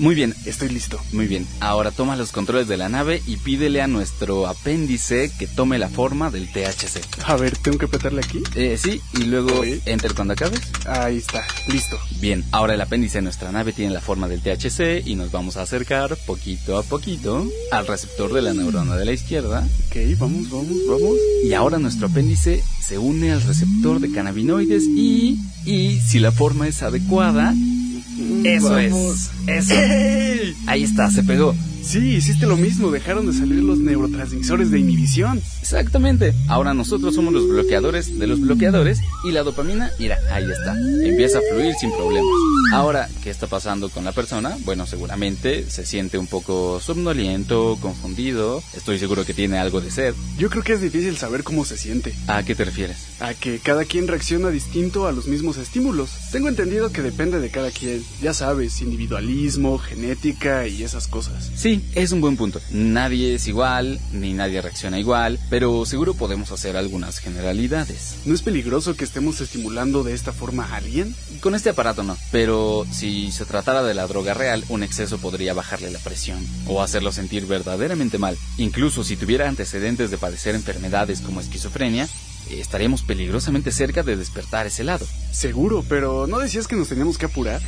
Muy 0.00 0.14
bien, 0.14 0.34
Estoy 0.46 0.70
listo. 0.70 0.98
muy 1.12 1.26
bien. 1.26 1.46
Ahora 1.60 1.90
toma 1.90 2.16
los 2.16 2.32
controles 2.32 2.66
de 2.68 2.78
la 2.78 2.88
nave 2.88 3.22
y 3.26 3.36
pídele 3.36 3.82
a 3.82 3.86
nuestro 3.86 4.46
apéndice 4.46 5.30
que 5.38 5.46
tome 5.46 5.78
la 5.78 5.90
forma 5.90 6.30
del 6.30 6.48
THC. 6.50 7.02
A 7.26 7.36
ver, 7.36 7.56
¿tengo 7.58 7.76
que 7.76 7.84
apretarle 7.84 8.22
aquí? 8.24 8.42
Eh, 8.54 8.78
sí, 8.82 9.02
y 9.18 9.24
luego 9.24 9.62
enter 9.84 10.14
cuando 10.14 10.32
acabes. 10.32 10.60
Ahí 10.86 11.18
está, 11.18 11.44
listo. 11.68 11.98
Bien, 12.18 12.42
ahora 12.50 12.72
el 12.74 12.80
apéndice 12.80 13.18
de 13.18 13.22
nuestra 13.22 13.52
nave 13.52 13.74
tiene 13.74 13.92
la 13.92 14.00
forma 14.00 14.26
del 14.26 14.40
THC 14.40 15.06
y 15.06 15.16
nos 15.16 15.30
vamos 15.32 15.58
a 15.58 15.62
acercar 15.62 16.16
poquito 16.26 16.78
a 16.78 16.82
poquito 16.82 17.46
al 17.70 17.86
receptor 17.86 18.32
de 18.32 18.40
la 18.40 18.54
neurona 18.54 18.96
de 18.96 19.04
la 19.04 19.12
izquierda. 19.12 19.68
Ok, 19.88 19.96
vamos, 20.18 20.48
vamos, 20.48 20.76
vamos. 20.88 21.16
Y 21.44 21.52
ahora 21.52 21.78
nuestro 21.78 22.06
apéndice 22.06 22.64
se 22.82 22.96
une 22.96 23.32
al 23.32 23.42
receptor 23.42 24.00
de 24.00 24.10
cannabinoides 24.10 24.84
y, 24.84 25.38
y 25.66 26.00
si 26.00 26.18
la 26.20 26.32
forma 26.32 26.66
es 26.68 26.82
adecuada, 26.82 27.54
eso 28.44 28.78
es, 28.78 29.30
eso. 29.46 29.74
Ahí 30.66 30.82
está, 30.82 31.10
se 31.10 31.22
pegó. 31.22 31.54
Sí, 31.82 32.16
hiciste 32.16 32.46
lo 32.46 32.56
mismo, 32.56 32.90
dejaron 32.90 33.26
de 33.26 33.32
salir 33.32 33.62
los 33.62 33.78
neurotransmisores 33.78 34.70
de 34.70 34.78
inhibición. 34.78 35.42
Exactamente. 35.60 36.34
Ahora 36.48 36.74
nosotros 36.74 37.14
somos 37.14 37.32
los 37.32 37.48
bloqueadores 37.48 38.18
de 38.18 38.26
los 38.26 38.40
bloqueadores 38.40 39.00
y 39.24 39.32
la 39.32 39.42
dopamina, 39.42 39.90
mira, 39.98 40.18
ahí 40.32 40.44
está. 40.44 40.74
Empieza 41.04 41.38
a 41.38 41.42
fluir 41.52 41.74
sin 41.80 41.90
problemas. 41.92 42.30
Ahora, 42.72 43.08
¿qué 43.22 43.30
está 43.30 43.46
pasando 43.46 43.88
con 43.88 44.04
la 44.04 44.12
persona? 44.12 44.56
Bueno, 44.64 44.86
seguramente 44.86 45.68
se 45.68 45.84
siente 45.84 46.18
un 46.18 46.26
poco 46.26 46.80
somnoliento, 46.80 47.76
confundido. 47.80 48.62
Estoy 48.76 48.98
seguro 48.98 49.24
que 49.24 49.34
tiene 49.34 49.58
algo 49.58 49.80
de 49.80 49.90
sed. 49.90 50.14
Yo 50.38 50.50
creo 50.50 50.62
que 50.62 50.74
es 50.74 50.80
difícil 50.80 51.16
saber 51.16 51.42
cómo 51.42 51.64
se 51.64 51.76
siente, 51.76 52.14
¿A 52.28 52.42
qué 52.44 52.54
te 52.54 52.64
refieres? 52.64 52.98
a 53.20 53.34
que 53.34 53.58
cada 53.58 53.84
quien 53.84 54.08
reacciona 54.08 54.48
distinto 54.48 55.06
a 55.06 55.12
los 55.12 55.26
mismos 55.26 55.56
estímulos. 55.58 56.10
Tengo 56.32 56.48
entendido 56.48 56.90
que 56.90 57.02
depende 57.02 57.38
de 57.40 57.50
cada 57.50 57.70
quien, 57.70 58.02
ya 58.22 58.32
sabes, 58.32 58.80
individualismo, 58.80 59.78
genética 59.78 60.66
y 60.66 60.82
esas 60.82 61.06
cosas. 61.06 61.50
Sí, 61.54 61.69
es 61.94 62.12
un 62.12 62.20
buen 62.20 62.36
punto. 62.36 62.60
Nadie 62.70 63.34
es 63.34 63.46
igual, 63.46 64.00
ni 64.12 64.32
nadie 64.32 64.62
reacciona 64.62 64.98
igual, 64.98 65.38
pero 65.50 65.84
seguro 65.84 66.14
podemos 66.14 66.50
hacer 66.52 66.76
algunas 66.76 67.18
generalidades. 67.18 68.16
¿No 68.24 68.34
es 68.34 68.42
peligroso 68.42 68.96
que 68.96 69.04
estemos 69.04 69.40
estimulando 69.40 70.02
de 70.02 70.14
esta 70.14 70.32
forma 70.32 70.64
a 70.64 70.76
alguien? 70.76 71.14
Con 71.40 71.54
este 71.54 71.70
aparato 71.70 72.02
no, 72.02 72.16
pero 72.32 72.86
si 72.90 73.30
se 73.30 73.44
tratara 73.44 73.82
de 73.82 73.94
la 73.94 74.06
droga 74.06 74.34
real, 74.34 74.64
un 74.68 74.82
exceso 74.82 75.18
podría 75.18 75.54
bajarle 75.54 75.90
la 75.90 75.98
presión 75.98 76.44
o 76.66 76.82
hacerlo 76.82 77.12
sentir 77.12 77.46
verdaderamente 77.46 78.18
mal. 78.18 78.36
Incluso 78.58 79.04
si 79.04 79.16
tuviera 79.16 79.48
antecedentes 79.48 80.10
de 80.10 80.18
padecer 80.18 80.54
enfermedades 80.54 81.20
como 81.20 81.40
esquizofrenia, 81.40 82.08
estaríamos 82.50 83.02
peligrosamente 83.02 83.70
cerca 83.72 84.02
de 84.02 84.16
despertar 84.16 84.66
ese 84.66 84.84
lado. 84.84 85.06
Seguro, 85.32 85.84
pero 85.88 86.26
¿no 86.26 86.38
decías 86.38 86.66
que 86.66 86.76
nos 86.76 86.88
teníamos 86.88 87.18
que 87.18 87.26
apurar? 87.26 87.60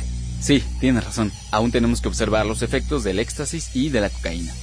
Sí, 0.43 0.61
tienes 0.81 1.03
razón. 1.05 1.31
Aún 1.51 1.71
tenemos 1.71 2.01
que 2.01 2.09
observar 2.09 2.45
los 2.45 2.61
efectos 2.61 3.03
del 3.05 3.19
éxtasis 3.19 3.69
y 3.73 3.89
de 3.89 4.01
la 4.01 4.09
cocaína. 4.09 4.53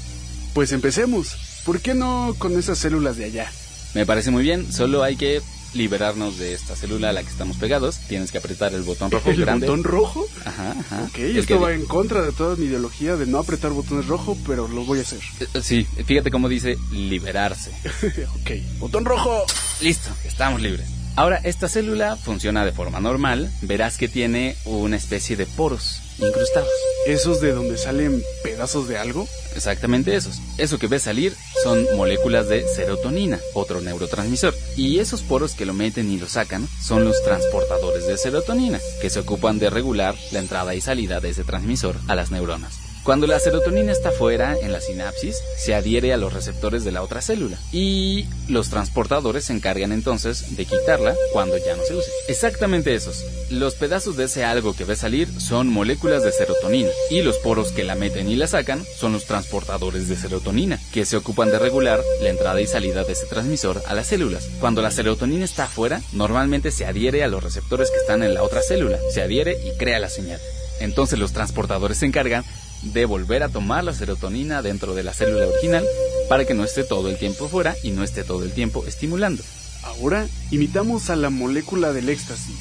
Pues 0.52 0.72
empecemos. 0.72 1.36
¿Por 1.64 1.80
qué 1.80 1.94
no 1.94 2.34
con 2.38 2.58
esas 2.58 2.78
células 2.78 3.16
de 3.16 3.24
allá? 3.24 3.50
Me 3.94 4.04
parece 4.06 4.30
muy 4.30 4.42
bien, 4.42 4.70
solo 4.72 5.02
hay 5.02 5.16
que 5.16 5.40
liberarnos 5.72 6.36
de 6.38 6.52
esta 6.52 6.74
célula 6.74 7.10
a 7.10 7.12
la 7.12 7.22
que 7.22 7.28
estamos 7.30 7.56
pegados. 7.56 7.98
Tienes 8.08 8.30
que 8.32 8.38
apretar 8.38 8.74
el 8.74 8.82
botón 8.82 9.10
rojo 9.10 9.30
¿El 9.30 9.40
grande. 9.40 9.66
botón 9.66 9.84
rojo? 9.84 10.26
Ajá, 10.44 10.74
ajá. 10.78 11.04
Ok, 11.04 11.18
esto 11.18 11.46
que- 11.46 11.54
va 11.54 11.72
en 11.72 11.86
contra 11.86 12.22
de 12.22 12.32
toda 12.32 12.56
mi 12.56 12.66
ideología 12.66 13.16
de 13.16 13.26
no 13.26 13.38
apretar 13.38 13.70
botones 13.70 14.06
rojo, 14.06 14.36
pero 14.46 14.66
lo 14.68 14.84
voy 14.84 14.98
a 14.98 15.02
hacer. 15.02 15.20
Eh, 15.40 15.60
Sí, 15.62 15.86
fíjate 16.06 16.30
cómo 16.30 16.48
dice 16.48 16.76
liberarse. 16.92 17.70
ok, 18.40 18.78
botón 18.80 19.04
rojo. 19.04 19.44
Listo, 19.80 20.10
estamos 20.24 20.60
libres. 20.60 20.88
Ahora, 21.16 21.40
esta 21.44 21.68
célula 21.68 22.16
funciona 22.16 22.64
de 22.64 22.72
forma 22.72 23.00
normal. 23.00 23.50
Verás 23.62 23.98
que 23.98 24.08
tiene 24.08 24.56
una 24.64 24.96
especie 24.96 25.36
de 25.36 25.46
poros 25.46 26.00
incrustados. 26.18 26.68
¿Esos 27.06 27.40
de 27.40 27.52
donde 27.52 27.78
salen 27.78 28.22
pedazos 28.42 28.88
de 28.88 28.98
algo? 28.98 29.26
Exactamente 29.54 30.14
esos. 30.14 30.40
Eso 30.58 30.78
que 30.78 30.86
ves 30.86 31.02
salir 31.02 31.34
son 31.62 31.86
moléculas 31.96 32.48
de 32.48 32.66
serotonina, 32.68 33.38
otro 33.54 33.80
neurotransmisor. 33.80 34.54
Y 34.76 34.98
esos 34.98 35.22
poros 35.22 35.54
que 35.54 35.66
lo 35.66 35.74
meten 35.74 36.10
y 36.10 36.18
lo 36.18 36.28
sacan 36.28 36.68
son 36.80 37.04
los 37.04 37.22
transportadores 37.22 38.06
de 38.06 38.16
serotonina, 38.16 38.78
que 39.00 39.10
se 39.10 39.20
ocupan 39.20 39.58
de 39.58 39.70
regular 39.70 40.14
la 40.32 40.38
entrada 40.38 40.74
y 40.74 40.80
salida 40.80 41.20
de 41.20 41.30
ese 41.30 41.44
transmisor 41.44 41.96
a 42.06 42.14
las 42.14 42.30
neuronas. 42.30 42.89
Cuando 43.10 43.26
la 43.26 43.40
serotonina 43.40 43.90
está 43.90 44.12
fuera 44.12 44.56
en 44.56 44.72
la 44.72 44.80
sinapsis, 44.80 45.42
se 45.56 45.74
adhiere 45.74 46.12
a 46.12 46.16
los 46.16 46.32
receptores 46.32 46.84
de 46.84 46.92
la 46.92 47.02
otra 47.02 47.20
célula 47.20 47.58
y 47.72 48.26
los 48.46 48.70
transportadores 48.70 49.46
se 49.46 49.52
encargan 49.52 49.90
entonces 49.90 50.54
de 50.54 50.64
quitarla 50.64 51.16
cuando 51.32 51.56
ya 51.58 51.74
no 51.74 51.82
se 51.82 51.96
use. 51.96 52.08
Exactamente 52.28 52.94
esos. 52.94 53.24
Los 53.50 53.74
pedazos 53.74 54.16
de 54.16 54.26
ese 54.26 54.44
algo 54.44 54.76
que 54.76 54.84
ve 54.84 54.94
salir 54.94 55.28
son 55.40 55.66
moléculas 55.66 56.22
de 56.22 56.30
serotonina 56.30 56.90
y 57.10 57.22
los 57.22 57.36
poros 57.38 57.72
que 57.72 57.82
la 57.82 57.96
meten 57.96 58.30
y 58.30 58.36
la 58.36 58.46
sacan 58.46 58.84
son 58.96 59.12
los 59.12 59.24
transportadores 59.24 60.08
de 60.08 60.14
serotonina, 60.14 60.78
que 60.92 61.04
se 61.04 61.16
ocupan 61.16 61.50
de 61.50 61.58
regular 61.58 62.00
la 62.22 62.28
entrada 62.28 62.60
y 62.60 62.68
salida 62.68 63.02
de 63.02 63.14
ese 63.14 63.26
transmisor 63.26 63.82
a 63.88 63.94
las 63.94 64.06
células. 64.06 64.48
Cuando 64.60 64.82
la 64.82 64.92
serotonina 64.92 65.44
está 65.44 65.64
afuera, 65.64 66.00
normalmente 66.12 66.70
se 66.70 66.86
adhiere 66.86 67.24
a 67.24 67.28
los 67.28 67.42
receptores 67.42 67.90
que 67.90 67.96
están 67.96 68.22
en 68.22 68.34
la 68.34 68.44
otra 68.44 68.62
célula, 68.62 69.00
se 69.12 69.20
adhiere 69.20 69.58
y 69.66 69.76
crea 69.78 69.98
la 69.98 70.08
señal. 70.10 70.38
Entonces 70.78 71.18
los 71.18 71.32
transportadores 71.32 71.98
se 71.98 72.06
encargan 72.06 72.44
de 72.82 73.04
volver 73.04 73.42
a 73.42 73.48
tomar 73.48 73.84
la 73.84 73.92
serotonina 73.92 74.62
dentro 74.62 74.94
de 74.94 75.02
la 75.02 75.12
célula 75.12 75.46
original 75.46 75.84
para 76.28 76.44
que 76.44 76.54
no 76.54 76.64
esté 76.64 76.84
todo 76.84 77.08
el 77.08 77.18
tiempo 77.18 77.48
fuera 77.48 77.76
y 77.82 77.90
no 77.90 78.04
esté 78.04 78.24
todo 78.24 78.44
el 78.44 78.52
tiempo 78.52 78.84
estimulando. 78.86 79.42
Ahora 79.82 80.26
imitamos 80.50 81.10
a 81.10 81.16
la 81.16 81.30
molécula 81.30 81.92
del 81.92 82.08
éxtasis. 82.08 82.56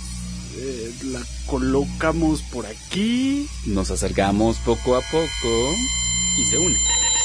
Eh, 0.58 0.94
la 1.06 1.22
colocamos 1.46 2.42
por 2.44 2.66
aquí. 2.66 3.48
Nos 3.66 3.92
acercamos 3.92 4.58
poco 4.58 4.96
a 4.96 5.02
poco 5.02 5.76
y 6.38 6.46
se 6.46 6.58
une. 6.58 6.78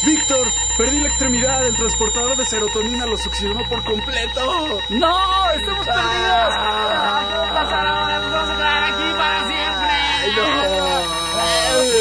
Víctor, 0.07 0.47
perdí 0.77 1.01
la 1.01 1.09
extremidad. 1.09 1.67
El 1.67 1.77
transportador 1.77 2.37
de 2.37 2.45
serotonina 2.45 3.07
lo 3.07 3.17
succionó 3.17 3.61
por 3.69 3.83
completo. 3.85 4.81
¡No! 4.91 5.51
¡Estamos 5.57 5.87
perdidos! 5.87 6.55
¿Qué 7.31 7.51
va 7.53 8.34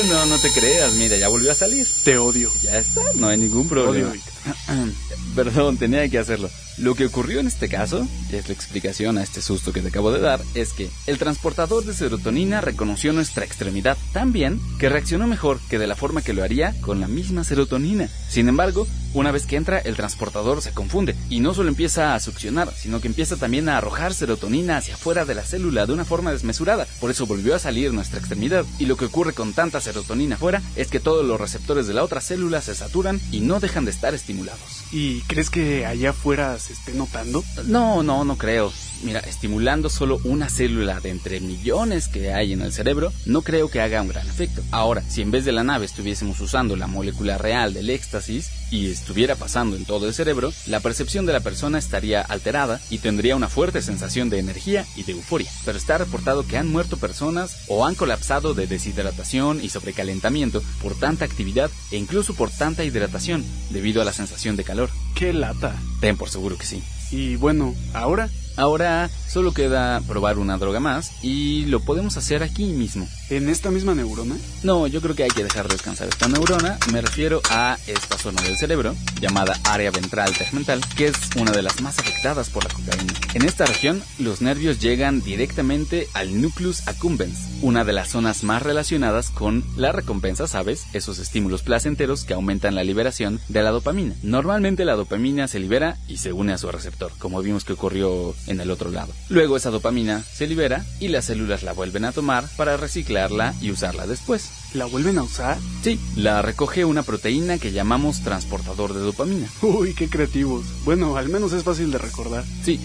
No, 0.09 0.25
no 0.25 0.37
te 0.37 0.51
creas, 0.51 0.93
mira, 0.93 1.17
ya 1.17 1.27
volvió 1.27 1.51
a 1.51 1.55
salir. 1.55 1.87
Te 2.03 2.17
odio. 2.17 2.51
Ya 2.61 2.77
está, 2.77 3.01
no 3.15 3.27
hay 3.27 3.37
ningún 3.37 3.69
problema. 3.69 4.09
Odio, 4.09 4.21
Perdón, 5.35 5.77
tenía 5.77 6.07
que 6.09 6.19
hacerlo. 6.19 6.49
Lo 6.77 6.95
que 6.95 7.05
ocurrió 7.05 7.39
en 7.39 7.47
este 7.47 7.69
caso, 7.69 8.07
que 8.29 8.39
es 8.39 8.47
la 8.47 8.53
explicación 8.53 9.17
a 9.17 9.23
este 9.23 9.41
susto 9.41 9.71
que 9.71 9.81
te 9.81 9.89
acabo 9.89 10.11
de 10.11 10.19
dar, 10.19 10.41
es 10.55 10.73
que 10.73 10.89
el 11.05 11.19
transportador 11.19 11.85
de 11.85 11.93
serotonina 11.93 12.61
reconoció 12.61 13.13
nuestra 13.13 13.45
extremidad 13.45 13.97
tan 14.11 14.33
bien 14.33 14.59
que 14.79 14.89
reaccionó 14.89 15.27
mejor 15.27 15.59
que 15.69 15.77
de 15.77 15.87
la 15.87 15.95
forma 15.95 16.23
que 16.23 16.33
lo 16.33 16.43
haría 16.43 16.73
con 16.81 16.99
la 16.99 17.07
misma 17.07 17.43
serotonina. 17.43 18.09
Sin 18.27 18.49
embargo, 18.49 18.87
una 19.13 19.31
vez 19.31 19.45
que 19.45 19.55
entra, 19.55 19.77
el 19.77 19.95
transportador 19.95 20.63
se 20.63 20.71
confunde 20.71 21.15
y 21.29 21.39
no 21.39 21.53
solo 21.53 21.69
empieza 21.69 22.15
a 22.15 22.19
succionar, 22.19 22.73
sino 22.75 22.99
que 22.99 23.07
empieza 23.07 23.35
también 23.35 23.69
a 23.69 23.77
arrojar 23.77 24.15
serotonina 24.15 24.77
hacia 24.77 24.95
afuera 24.95 25.25
de 25.25 25.35
la 25.35 25.43
célula 25.43 25.85
de 25.85 25.93
una 25.93 26.05
forma 26.05 26.31
desmesurada. 26.31 26.87
Por 26.99 27.11
eso 27.11 27.27
volvió 27.27 27.53
a 27.53 27.59
salir 27.59 27.93
nuestra 27.93 28.17
extremidad. 28.17 28.65
Y 28.79 28.87
lo 28.87 28.97
que 28.97 29.05
ocurre 29.05 29.33
con 29.33 29.53
tanta 29.53 29.79
serotonina 29.79 29.92
afuera 30.33 30.61
es 30.75 30.87
que 30.87 30.99
todos 30.99 31.25
los 31.25 31.39
receptores 31.39 31.87
de 31.87 31.93
la 31.93 32.03
otra 32.03 32.21
célula 32.21 32.61
se 32.61 32.75
saturan 32.75 33.19
y 33.31 33.41
no 33.41 33.59
dejan 33.59 33.85
de 33.85 33.91
estar 33.91 34.13
estimulados. 34.13 34.83
¿Y 34.91 35.21
crees 35.21 35.49
que 35.49 35.85
allá 35.85 36.11
afuera 36.11 36.57
se 36.59 36.73
esté 36.73 36.93
notando? 36.93 37.43
No, 37.65 38.03
no, 38.03 38.25
no 38.25 38.37
creo. 38.37 38.71
Mira, 39.03 39.19
estimulando 39.19 39.89
solo 39.89 40.21
una 40.23 40.47
célula 40.47 41.01
de 41.01 41.09
entre 41.09 41.41
millones 41.41 42.07
que 42.07 42.33
hay 42.33 42.53
en 42.53 42.61
el 42.61 42.71
cerebro, 42.71 43.11
no 43.25 43.41
creo 43.41 43.69
que 43.69 43.81
haga 43.81 44.01
un 44.01 44.07
gran 44.07 44.25
efecto. 44.25 44.63
Ahora, 44.71 45.03
si 45.09 45.21
en 45.21 45.29
vez 45.29 45.43
de 45.43 45.51
la 45.51 45.65
nave 45.65 45.85
estuviésemos 45.85 46.39
usando 46.39 46.77
la 46.77 46.87
molécula 46.87 47.37
real 47.37 47.73
del 47.73 47.89
éxtasis 47.89 48.49
y 48.71 48.89
estuviera 48.89 49.35
pasando 49.35 49.75
en 49.75 49.83
todo 49.83 50.07
el 50.07 50.13
cerebro, 50.13 50.53
la 50.67 50.79
percepción 50.79 51.25
de 51.25 51.33
la 51.33 51.41
persona 51.41 51.79
estaría 51.79 52.21
alterada 52.21 52.79
y 52.89 52.99
tendría 52.99 53.35
una 53.35 53.49
fuerte 53.49 53.81
sensación 53.81 54.29
de 54.29 54.39
energía 54.39 54.85
y 54.95 55.03
de 55.03 55.11
euforia. 55.11 55.51
Pero 55.65 55.77
está 55.77 55.97
reportado 55.97 56.47
que 56.47 56.57
han 56.57 56.71
muerto 56.71 56.95
personas 56.95 57.65
o 57.67 57.85
han 57.85 57.95
colapsado 57.95 58.53
de 58.53 58.67
deshidratación 58.67 59.61
y 59.61 59.67
sobrecalentamiento 59.67 60.63
por 60.81 60.95
tanta 60.95 61.25
actividad 61.25 61.69
e 61.91 61.97
incluso 61.97 62.35
por 62.35 62.49
tanta 62.51 62.85
hidratación 62.85 63.43
debido 63.69 64.01
a 64.01 64.05
la 64.05 64.13
sensación 64.13 64.55
de 64.55 64.63
calor. 64.63 64.89
¡Qué 65.13 65.33
lata! 65.33 65.75
Ten 65.99 66.15
por 66.15 66.29
seguro 66.29 66.57
que 66.57 66.65
sí. 66.65 66.81
Y 67.11 67.35
bueno, 67.35 67.75
ahora 67.93 68.29
Ahora 68.55 69.09
solo 69.27 69.51
queda 69.51 69.99
probar 70.01 70.37
una 70.37 70.57
droga 70.57 70.79
más 70.79 71.23
y 71.23 71.65
lo 71.65 71.79
podemos 71.79 72.17
hacer 72.17 72.43
aquí 72.43 72.65
mismo. 72.65 73.07
¿En 73.29 73.49
esta 73.49 73.71
misma 73.71 73.95
neurona? 73.95 74.35
No, 74.61 74.85
yo 74.85 75.01
creo 75.01 75.15
que 75.15 75.23
hay 75.23 75.31
que 75.31 75.43
dejar 75.43 75.67
descansar 75.67 76.07
esta 76.07 76.27
neurona. 76.27 76.77
Me 76.91 77.01
refiero 77.01 77.41
a 77.49 77.77
esta 77.87 78.17
zona 78.17 78.41
del 78.43 78.57
cerebro, 78.57 78.95
llamada 79.19 79.59
área 79.63 79.89
ventral 79.89 80.31
tegmental, 80.37 80.81
que 80.95 81.07
es 81.07 81.15
una 81.35 81.51
de 81.51 81.63
las 81.63 81.81
más 81.81 81.97
afectadas 81.97 82.49
por 82.49 82.63
la 82.63 82.69
cocaína. 82.69 83.13
En 83.33 83.43
esta 83.43 83.65
región, 83.65 84.03
los 84.19 84.41
nervios 84.41 84.79
llegan 84.79 85.21
directamente 85.21 86.07
al 86.13 86.39
nucleus 86.39 86.87
accumbens, 86.87 87.49
una 87.63 87.83
de 87.83 87.93
las 87.93 88.09
zonas 88.09 88.43
más 88.43 88.61
relacionadas 88.61 89.31
con 89.31 89.63
la 89.75 89.91
recompensa, 89.91 90.47
¿sabes? 90.47 90.85
Esos 90.93 91.17
estímulos 91.17 91.63
placenteros 91.63 92.23
que 92.23 92.35
aumentan 92.35 92.75
la 92.75 92.83
liberación 92.83 93.39
de 93.49 93.63
la 93.63 93.71
dopamina. 93.71 94.13
Normalmente 94.21 94.85
la 94.85 94.95
dopamina 94.95 95.47
se 95.47 95.59
libera 95.59 95.97
y 96.07 96.17
se 96.17 96.33
une 96.33 96.53
a 96.53 96.57
su 96.59 96.71
receptor, 96.71 97.11
como 97.17 97.41
vimos 97.41 97.65
que 97.65 97.73
ocurrió 97.73 98.35
en 98.47 98.59
el 98.59 98.71
otro 98.71 98.91
lado. 98.91 99.13
Luego 99.29 99.57
esa 99.57 99.69
dopamina 99.69 100.23
se 100.23 100.47
libera 100.47 100.85
y 100.99 101.09
las 101.09 101.25
células 101.25 101.63
la 101.63 101.73
vuelven 101.73 102.05
a 102.05 102.11
tomar 102.11 102.45
para 102.57 102.77
reciclarla 102.77 103.53
y 103.61 103.71
usarla 103.71 104.07
después. 104.07 104.49
¿La 104.73 104.85
vuelven 104.85 105.17
a 105.17 105.23
usar? 105.23 105.57
Sí, 105.83 105.99
la 106.15 106.41
recoge 106.41 106.85
una 106.85 107.03
proteína 107.03 107.57
que 107.57 107.71
llamamos 107.71 108.21
transportador 108.21 108.93
de 108.93 109.01
dopamina. 109.01 109.47
Uy, 109.61 109.93
qué 109.93 110.09
creativos. 110.09 110.65
Bueno, 110.83 111.17
al 111.17 111.29
menos 111.29 111.53
es 111.53 111.63
fácil 111.63 111.91
de 111.91 111.97
recordar. 111.97 112.43
Sí, 112.63 112.79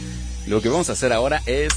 lo 0.46 0.60
que 0.60 0.68
vamos 0.68 0.88
a 0.90 0.92
hacer 0.92 1.12
ahora 1.12 1.42
es 1.46 1.72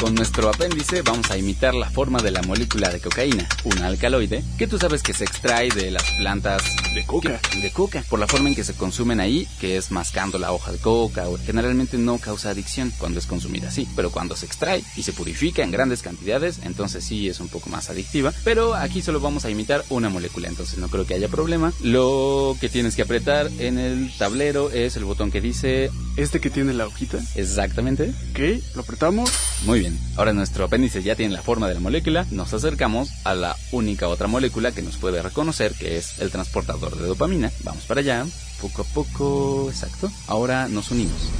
con 0.00 0.14
nuestro 0.14 0.48
apéndice 0.48 1.02
vamos 1.02 1.30
a 1.30 1.36
imitar 1.36 1.74
la 1.74 1.90
forma 1.90 2.20
de 2.22 2.30
la 2.30 2.40
molécula 2.42 2.88
de 2.90 3.00
cocaína, 3.00 3.46
un 3.64 3.78
alcaloide 3.82 4.42
que 4.58 4.66
tú 4.66 4.78
sabes 4.78 5.02
que 5.02 5.12
se 5.12 5.24
extrae 5.24 5.68
de 5.70 5.90
las 5.90 6.02
plantas 6.18 6.62
De 6.94 7.04
coca. 7.04 7.38
de 7.60 7.70
coca, 7.70 8.02
por 8.08 8.18
la 8.18 8.26
forma 8.26 8.48
en 8.48 8.54
que 8.54 8.64
se 8.64 8.72
consumen 8.74 9.20
ahí, 9.20 9.46
que 9.60 9.76
es 9.76 9.90
mascando 9.90 10.38
la 10.38 10.52
hoja 10.52 10.72
de 10.72 10.78
coca, 10.78 11.28
o 11.28 11.36
generalmente 11.38 11.98
no 11.98 12.18
causa 12.18 12.50
adicción 12.50 12.92
cuando 12.98 13.18
es 13.18 13.26
consumida 13.26 13.68
así, 13.68 13.86
pero 13.94 14.10
cuando 14.10 14.36
se 14.36 14.46
extrae 14.46 14.82
y 14.96 15.02
se 15.02 15.12
purifica 15.12 15.62
en 15.62 15.70
grandes 15.70 16.02
cantidades, 16.02 16.60
entonces 16.64 17.04
sí 17.04 17.28
es 17.28 17.40
un 17.40 17.48
poco 17.48 17.68
más 17.68 17.90
adictiva, 17.90 18.32
pero 18.44 18.74
aquí 18.74 19.02
solo 19.02 19.20
vamos 19.20 19.44
a 19.44 19.50
imitar 19.50 19.84
una 19.90 20.08
molécula, 20.08 20.48
entonces 20.48 20.78
no 20.78 20.88
creo 20.88 21.06
que 21.06 21.14
haya 21.14 21.28
problema. 21.28 21.72
Lo 21.82 22.56
que 22.60 22.68
tienes 22.68 22.96
que 22.96 23.02
apretar 23.02 23.50
en 23.58 23.78
el 23.78 24.10
tablero 24.18 24.70
es 24.70 24.96
el 24.96 25.04
botón 25.04 25.30
que 25.30 25.40
dice 25.40 25.90
¿Este 26.16 26.40
que 26.40 26.50
tiene 26.50 26.72
la 26.74 26.86
hojita? 26.86 27.18
exactamente 27.34 28.12
Ok, 28.32 28.62
lo 28.74 28.82
apretamos. 28.82 29.30
muy 29.64 29.80
bien, 29.80 29.89
ahora 30.16 30.32
nuestro 30.32 30.64
apéndice 30.64 31.02
ya 31.02 31.16
tiene 31.16 31.34
la 31.34 31.42
forma 31.42 31.68
de 31.68 31.74
la 31.74 31.80
molécula, 31.80 32.26
nos 32.30 32.52
acercamos 32.52 33.10
a 33.24 33.34
la 33.34 33.56
única 33.72 34.08
otra 34.08 34.26
molécula 34.26 34.72
que 34.72 34.82
nos 34.82 34.96
puede 34.96 35.22
reconocer, 35.22 35.74
que 35.74 35.96
es 35.96 36.18
el 36.20 36.30
transportador 36.30 36.96
de 36.96 37.06
dopamina. 37.06 37.50
Vamos 37.64 37.84
para 37.84 38.00
allá, 38.00 38.26
poco 38.60 38.82
a 38.82 38.84
poco, 38.84 39.70
exacto. 39.70 40.10
Ahora 40.26 40.68
nos 40.68 40.90
unimos. 40.90 41.30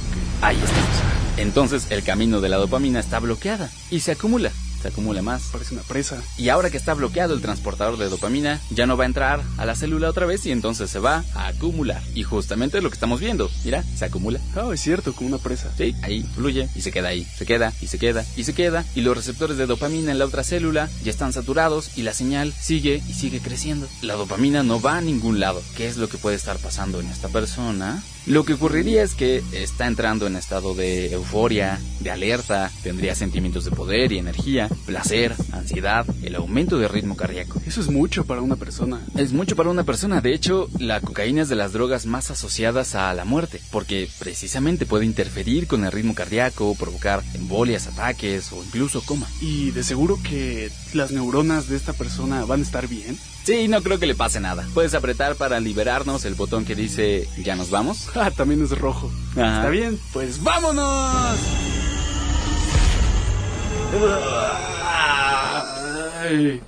Ahí 0.41 0.57
estamos. 0.57 1.37
Entonces 1.37 1.87
el 1.89 2.03
camino 2.03 2.41
de 2.41 2.49
la 2.49 2.57
dopamina 2.57 2.99
está 2.99 3.19
bloqueada 3.19 3.69
y 3.89 4.01
se 4.01 4.13
acumula. 4.13 4.51
Se 4.81 4.87
acumula 4.87 5.21
más. 5.21 5.43
Parece 5.51 5.73
una 5.73 5.83
presa. 5.83 6.21
Y 6.37 6.49
ahora 6.49 6.69
que 6.69 6.77
está 6.77 6.93
bloqueado 6.93 7.33
el 7.33 7.41
transportador 7.41 7.97
de 7.97 8.09
dopamina, 8.09 8.59
ya 8.69 8.85
no 8.85 8.97
va 8.97 9.03
a 9.03 9.07
entrar 9.07 9.41
a 9.57 9.65
la 9.65 9.75
célula 9.75 10.09
otra 10.09 10.25
vez 10.25 10.45
y 10.45 10.51
entonces 10.51 10.89
se 10.89 10.99
va 10.99 11.23
a 11.35 11.47
acumular. 11.47 12.01
Y 12.15 12.23
justamente 12.23 12.77
es 12.77 12.83
lo 12.83 12.89
que 12.89 12.95
estamos 12.95 13.19
viendo. 13.19 13.49
Mira, 13.63 13.83
se 13.95 14.05
acumula. 14.05 14.39
Ah, 14.55 14.69
es 14.73 14.81
cierto, 14.81 15.13
como 15.13 15.29
una 15.29 15.37
presa. 15.37 15.71
Sí, 15.77 15.95
ahí 16.01 16.23
fluye 16.35 16.67
y 16.75 16.81
se 16.81 16.91
queda 16.91 17.09
ahí, 17.09 17.25
se 17.37 17.45
queda 17.45 17.73
y 17.81 17.87
se 17.87 17.99
queda 17.99 18.25
y 18.35 18.43
se 18.43 18.53
queda 18.53 18.85
y 18.95 19.01
los 19.01 19.15
receptores 19.15 19.57
de 19.57 19.65
dopamina 19.65 20.11
en 20.11 20.19
la 20.19 20.25
otra 20.25 20.43
célula 20.43 20.89
ya 21.03 21.11
están 21.11 21.33
saturados 21.33 21.97
y 21.97 22.03
la 22.03 22.13
señal 22.13 22.53
sigue 22.53 23.01
y 23.07 23.13
sigue 23.13 23.39
creciendo. 23.39 23.87
La 24.01 24.15
dopamina 24.15 24.63
no 24.63 24.81
va 24.81 24.97
a 24.97 25.01
ningún 25.01 25.39
lado. 25.39 25.61
¿Qué 25.75 25.87
es 25.87 25.97
lo 25.97 26.09
que 26.09 26.17
puede 26.17 26.35
estar 26.35 26.57
pasando 26.57 26.99
en 26.99 27.07
esta 27.07 27.29
persona? 27.29 28.03
Lo 28.27 28.45
que 28.45 28.53
ocurriría 28.53 29.01
es 29.01 29.15
que 29.15 29.43
está 29.51 29.87
entrando 29.87 30.27
en 30.27 30.35
estado 30.35 30.75
de 30.75 31.11
euforia, 31.11 31.79
de 32.01 32.11
alerta, 32.11 32.71
tendría 32.83 33.15
sentimientos 33.15 33.65
de 33.65 33.71
poder 33.71 34.11
y 34.11 34.19
energía, 34.19 34.69
placer, 34.85 35.35
ansiedad, 35.51 36.05
el 36.21 36.35
aumento 36.35 36.77
de 36.77 36.87
ritmo 36.87 37.15
cardíaco. 37.15 37.59
Eso 37.65 37.81
es 37.81 37.89
mucho 37.89 38.25
para 38.25 38.41
una 38.41 38.57
persona. 38.57 39.01
Es 39.15 39.33
mucho 39.33 39.55
para 39.55 39.71
una 39.71 39.83
persona. 39.83 40.21
De 40.21 40.35
hecho, 40.35 40.69
la 40.77 41.01
cocaína 41.01 41.41
es 41.41 41.49
de 41.49 41.55
las 41.55 41.73
drogas 41.73 42.05
más 42.05 42.29
asociadas 42.29 42.93
a 42.93 43.11
la 43.15 43.25
muerte, 43.25 43.59
porque 43.71 44.07
precisamente 44.19 44.85
puede 44.85 45.05
interferir 45.05 45.65
con 45.65 45.83
el 45.83 45.91
ritmo 45.91 46.13
cardíaco, 46.13 46.75
provocar 46.75 47.23
embolias, 47.33 47.87
ataques 47.87 48.51
o 48.51 48.63
incluso 48.63 49.01
coma. 49.01 49.27
Y 49.41 49.71
de 49.71 49.83
seguro 49.83 50.19
que 50.21 50.69
las 50.93 51.11
neuronas 51.11 51.67
de 51.69 51.75
esta 51.75 51.93
persona 51.93 52.45
van 52.45 52.59
a 52.59 52.63
estar 52.63 52.87
bien. 52.87 53.17
Sí, 53.43 53.67
no 53.67 53.81
creo 53.81 53.99
que 53.99 54.05
le 54.05 54.15
pase 54.15 54.39
nada. 54.39 54.67
Puedes 54.73 54.93
apretar 54.93 55.35
para 55.35 55.59
liberarnos 55.59 56.25
el 56.25 56.35
botón 56.35 56.63
que 56.65 56.75
dice 56.75 57.27
ya 57.43 57.55
nos 57.55 57.69
vamos. 57.69 58.09
Ah, 58.21 58.29
también 58.29 58.61
es 58.61 58.77
rojo. 58.77 59.11
Ajá. 59.31 59.55
Está 59.55 59.69
bien, 59.69 59.99
pues 60.13 60.43
vámonos. 60.43 61.39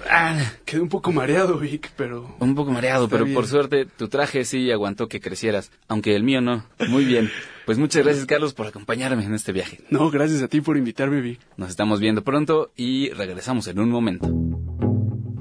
Ah, 0.10 0.52
quedé 0.66 0.82
un 0.82 0.90
poco 0.90 1.12
mareado, 1.12 1.60
Vic, 1.60 1.92
pero... 1.96 2.36
Un 2.40 2.56
poco 2.56 2.72
mareado, 2.72 3.08
pero 3.08 3.28
por 3.28 3.46
suerte 3.46 3.86
tu 3.86 4.08
traje 4.08 4.46
sí 4.46 4.72
aguantó 4.72 5.08
que 5.08 5.20
crecieras, 5.20 5.72
aunque 5.88 6.16
el 6.16 6.24
mío 6.24 6.42
no. 6.42 6.66
Muy 6.90 7.06
bien. 7.06 7.30
Pues 7.66 7.78
muchas 7.78 8.04
gracias, 8.04 8.26
Carlos, 8.26 8.54
por 8.54 8.68
acompañarme 8.68 9.24
en 9.24 9.34
este 9.34 9.52
viaje. 9.52 9.80
No, 9.90 10.10
gracias 10.10 10.42
a 10.42 10.48
ti 10.48 10.60
por 10.62 10.76
invitarme, 10.76 11.22
Vic. 11.22 11.40
Nos 11.56 11.70
estamos 11.70 12.00
viendo 12.00 12.24
pronto 12.24 12.72
y 12.76 13.10
regresamos 13.12 13.68
en 13.68 13.80
un 13.80 13.90
momento. 13.90 14.28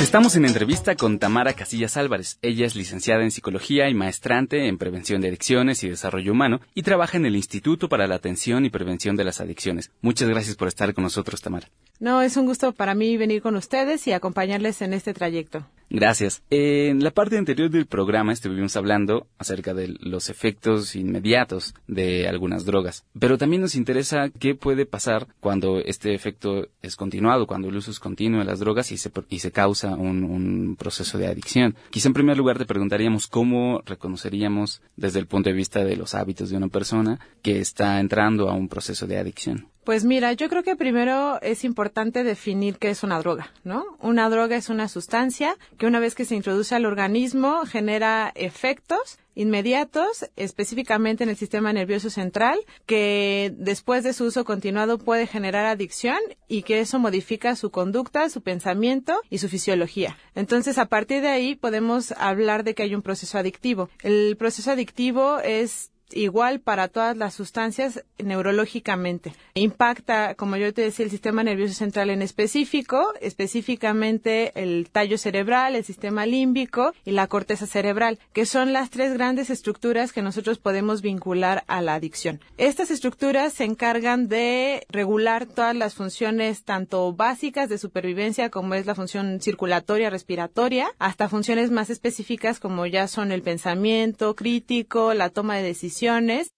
Estamos 0.00 0.34
en 0.34 0.46
entrevista 0.46 0.96
con 0.96 1.18
Tamara 1.18 1.52
Casillas 1.52 1.98
Álvarez. 1.98 2.38
Ella 2.40 2.64
es 2.64 2.74
licenciada 2.74 3.22
en 3.22 3.30
psicología 3.30 3.90
y 3.90 3.94
maestrante 3.94 4.66
en 4.66 4.78
prevención 4.78 5.20
de 5.20 5.28
adicciones 5.28 5.84
y 5.84 5.90
desarrollo 5.90 6.32
humano 6.32 6.62
y 6.74 6.82
trabaja 6.82 7.18
en 7.18 7.26
el 7.26 7.36
Instituto 7.36 7.90
para 7.90 8.06
la 8.06 8.14
Atención 8.14 8.64
y 8.64 8.70
Prevención 8.70 9.14
de 9.16 9.24
las 9.24 9.42
Adicciones. 9.42 9.90
Muchas 10.00 10.30
gracias 10.30 10.56
por 10.56 10.68
estar 10.68 10.94
con 10.94 11.04
nosotros, 11.04 11.42
Tamara. 11.42 11.68
No, 12.00 12.22
es 12.22 12.38
un 12.38 12.46
gusto 12.46 12.72
para 12.72 12.94
mí 12.94 13.18
venir 13.18 13.42
con 13.42 13.56
ustedes 13.56 14.06
y 14.06 14.12
acompañarles 14.12 14.80
en 14.80 14.94
este 14.94 15.12
trayecto. 15.12 15.66
Gracias. 15.90 16.42
En 16.50 17.02
la 17.02 17.10
parte 17.10 17.36
anterior 17.36 17.68
del 17.68 17.86
programa 17.86 18.32
estuvimos 18.32 18.76
hablando 18.76 19.26
acerca 19.38 19.74
de 19.74 19.88
los 20.00 20.30
efectos 20.30 20.94
inmediatos 20.94 21.74
de 21.88 22.28
algunas 22.28 22.64
drogas, 22.64 23.04
pero 23.18 23.36
también 23.36 23.60
nos 23.60 23.74
interesa 23.74 24.30
qué 24.30 24.54
puede 24.54 24.86
pasar 24.86 25.26
cuando 25.40 25.78
este 25.78 26.14
efecto 26.14 26.68
es 26.80 26.94
continuado, 26.94 27.48
cuando 27.48 27.68
el 27.68 27.76
uso 27.76 27.90
es 27.90 27.98
continuo 27.98 28.38
de 28.38 28.46
las 28.46 28.60
drogas 28.60 28.92
y 28.92 28.96
se, 28.98 29.10
y 29.28 29.40
se 29.40 29.50
causa 29.50 29.96
un, 29.96 30.22
un 30.22 30.76
proceso 30.76 31.18
de 31.18 31.26
adicción. 31.26 31.74
Quizá 31.90 32.08
en 32.08 32.14
primer 32.14 32.38
lugar 32.38 32.56
te 32.56 32.66
preguntaríamos 32.66 33.26
cómo 33.26 33.82
reconoceríamos 33.84 34.80
desde 34.96 35.18
el 35.18 35.26
punto 35.26 35.50
de 35.50 35.56
vista 35.56 35.84
de 35.84 35.96
los 35.96 36.14
hábitos 36.14 36.50
de 36.50 36.56
una 36.56 36.68
persona 36.68 37.18
que 37.42 37.58
está 37.58 37.98
entrando 37.98 38.48
a 38.48 38.54
un 38.54 38.68
proceso 38.68 39.08
de 39.08 39.18
adicción. 39.18 39.66
Pues 39.90 40.04
mira, 40.04 40.32
yo 40.34 40.48
creo 40.48 40.62
que 40.62 40.76
primero 40.76 41.42
es 41.42 41.64
importante 41.64 42.22
definir 42.22 42.78
qué 42.78 42.90
es 42.90 43.02
una 43.02 43.18
droga, 43.18 43.52
¿no? 43.64 43.84
Una 43.98 44.30
droga 44.30 44.54
es 44.54 44.68
una 44.68 44.86
sustancia 44.86 45.56
que 45.78 45.86
una 45.86 45.98
vez 45.98 46.14
que 46.14 46.24
se 46.24 46.36
introduce 46.36 46.76
al 46.76 46.86
organismo 46.86 47.66
genera 47.66 48.30
efectos 48.36 49.18
inmediatos, 49.34 50.30
específicamente 50.36 51.24
en 51.24 51.30
el 51.30 51.36
sistema 51.36 51.72
nervioso 51.72 52.08
central, 52.08 52.60
que 52.86 53.52
después 53.56 54.04
de 54.04 54.12
su 54.12 54.26
uso 54.26 54.44
continuado 54.44 54.96
puede 54.96 55.26
generar 55.26 55.66
adicción 55.66 56.18
y 56.46 56.62
que 56.62 56.78
eso 56.78 57.00
modifica 57.00 57.56
su 57.56 57.72
conducta, 57.72 58.28
su 58.28 58.42
pensamiento 58.42 59.20
y 59.28 59.38
su 59.38 59.48
fisiología. 59.48 60.16
Entonces, 60.36 60.78
a 60.78 60.86
partir 60.86 61.20
de 61.20 61.30
ahí 61.30 61.56
podemos 61.56 62.12
hablar 62.12 62.62
de 62.62 62.76
que 62.76 62.84
hay 62.84 62.94
un 62.94 63.02
proceso 63.02 63.38
adictivo. 63.38 63.90
El 64.04 64.36
proceso 64.36 64.70
adictivo 64.70 65.40
es 65.40 65.90
igual 66.12 66.60
para 66.60 66.88
todas 66.88 67.16
las 67.16 67.34
sustancias 67.34 68.04
neurológicamente. 68.18 69.34
Impacta, 69.54 70.34
como 70.34 70.56
yo 70.56 70.72
te 70.72 70.82
decía, 70.82 71.04
el 71.04 71.10
sistema 71.10 71.42
nervioso 71.42 71.74
central 71.74 72.10
en 72.10 72.22
específico, 72.22 73.12
específicamente 73.20 74.52
el 74.54 74.88
tallo 74.90 75.18
cerebral, 75.18 75.74
el 75.74 75.84
sistema 75.84 76.26
límbico 76.26 76.92
y 77.04 77.12
la 77.12 77.26
corteza 77.26 77.66
cerebral, 77.66 78.18
que 78.32 78.46
son 78.46 78.72
las 78.72 78.90
tres 78.90 79.14
grandes 79.14 79.50
estructuras 79.50 80.12
que 80.12 80.22
nosotros 80.22 80.58
podemos 80.58 81.02
vincular 81.02 81.64
a 81.66 81.82
la 81.82 81.94
adicción. 81.94 82.40
Estas 82.56 82.90
estructuras 82.90 83.52
se 83.52 83.64
encargan 83.64 84.28
de 84.28 84.86
regular 84.88 85.46
todas 85.46 85.74
las 85.76 85.94
funciones 85.94 86.64
tanto 86.64 87.12
básicas 87.12 87.68
de 87.68 87.78
supervivencia 87.78 88.50
como 88.50 88.74
es 88.74 88.86
la 88.86 88.94
función 88.94 89.40
circulatoria, 89.40 90.10
respiratoria, 90.10 90.92
hasta 90.98 91.28
funciones 91.28 91.70
más 91.70 91.90
específicas 91.90 92.60
como 92.60 92.86
ya 92.86 93.08
son 93.08 93.32
el 93.32 93.42
pensamiento 93.42 94.34
crítico, 94.34 95.14
la 95.14 95.30
toma 95.30 95.56
de 95.56 95.62
decisiones, 95.62 95.99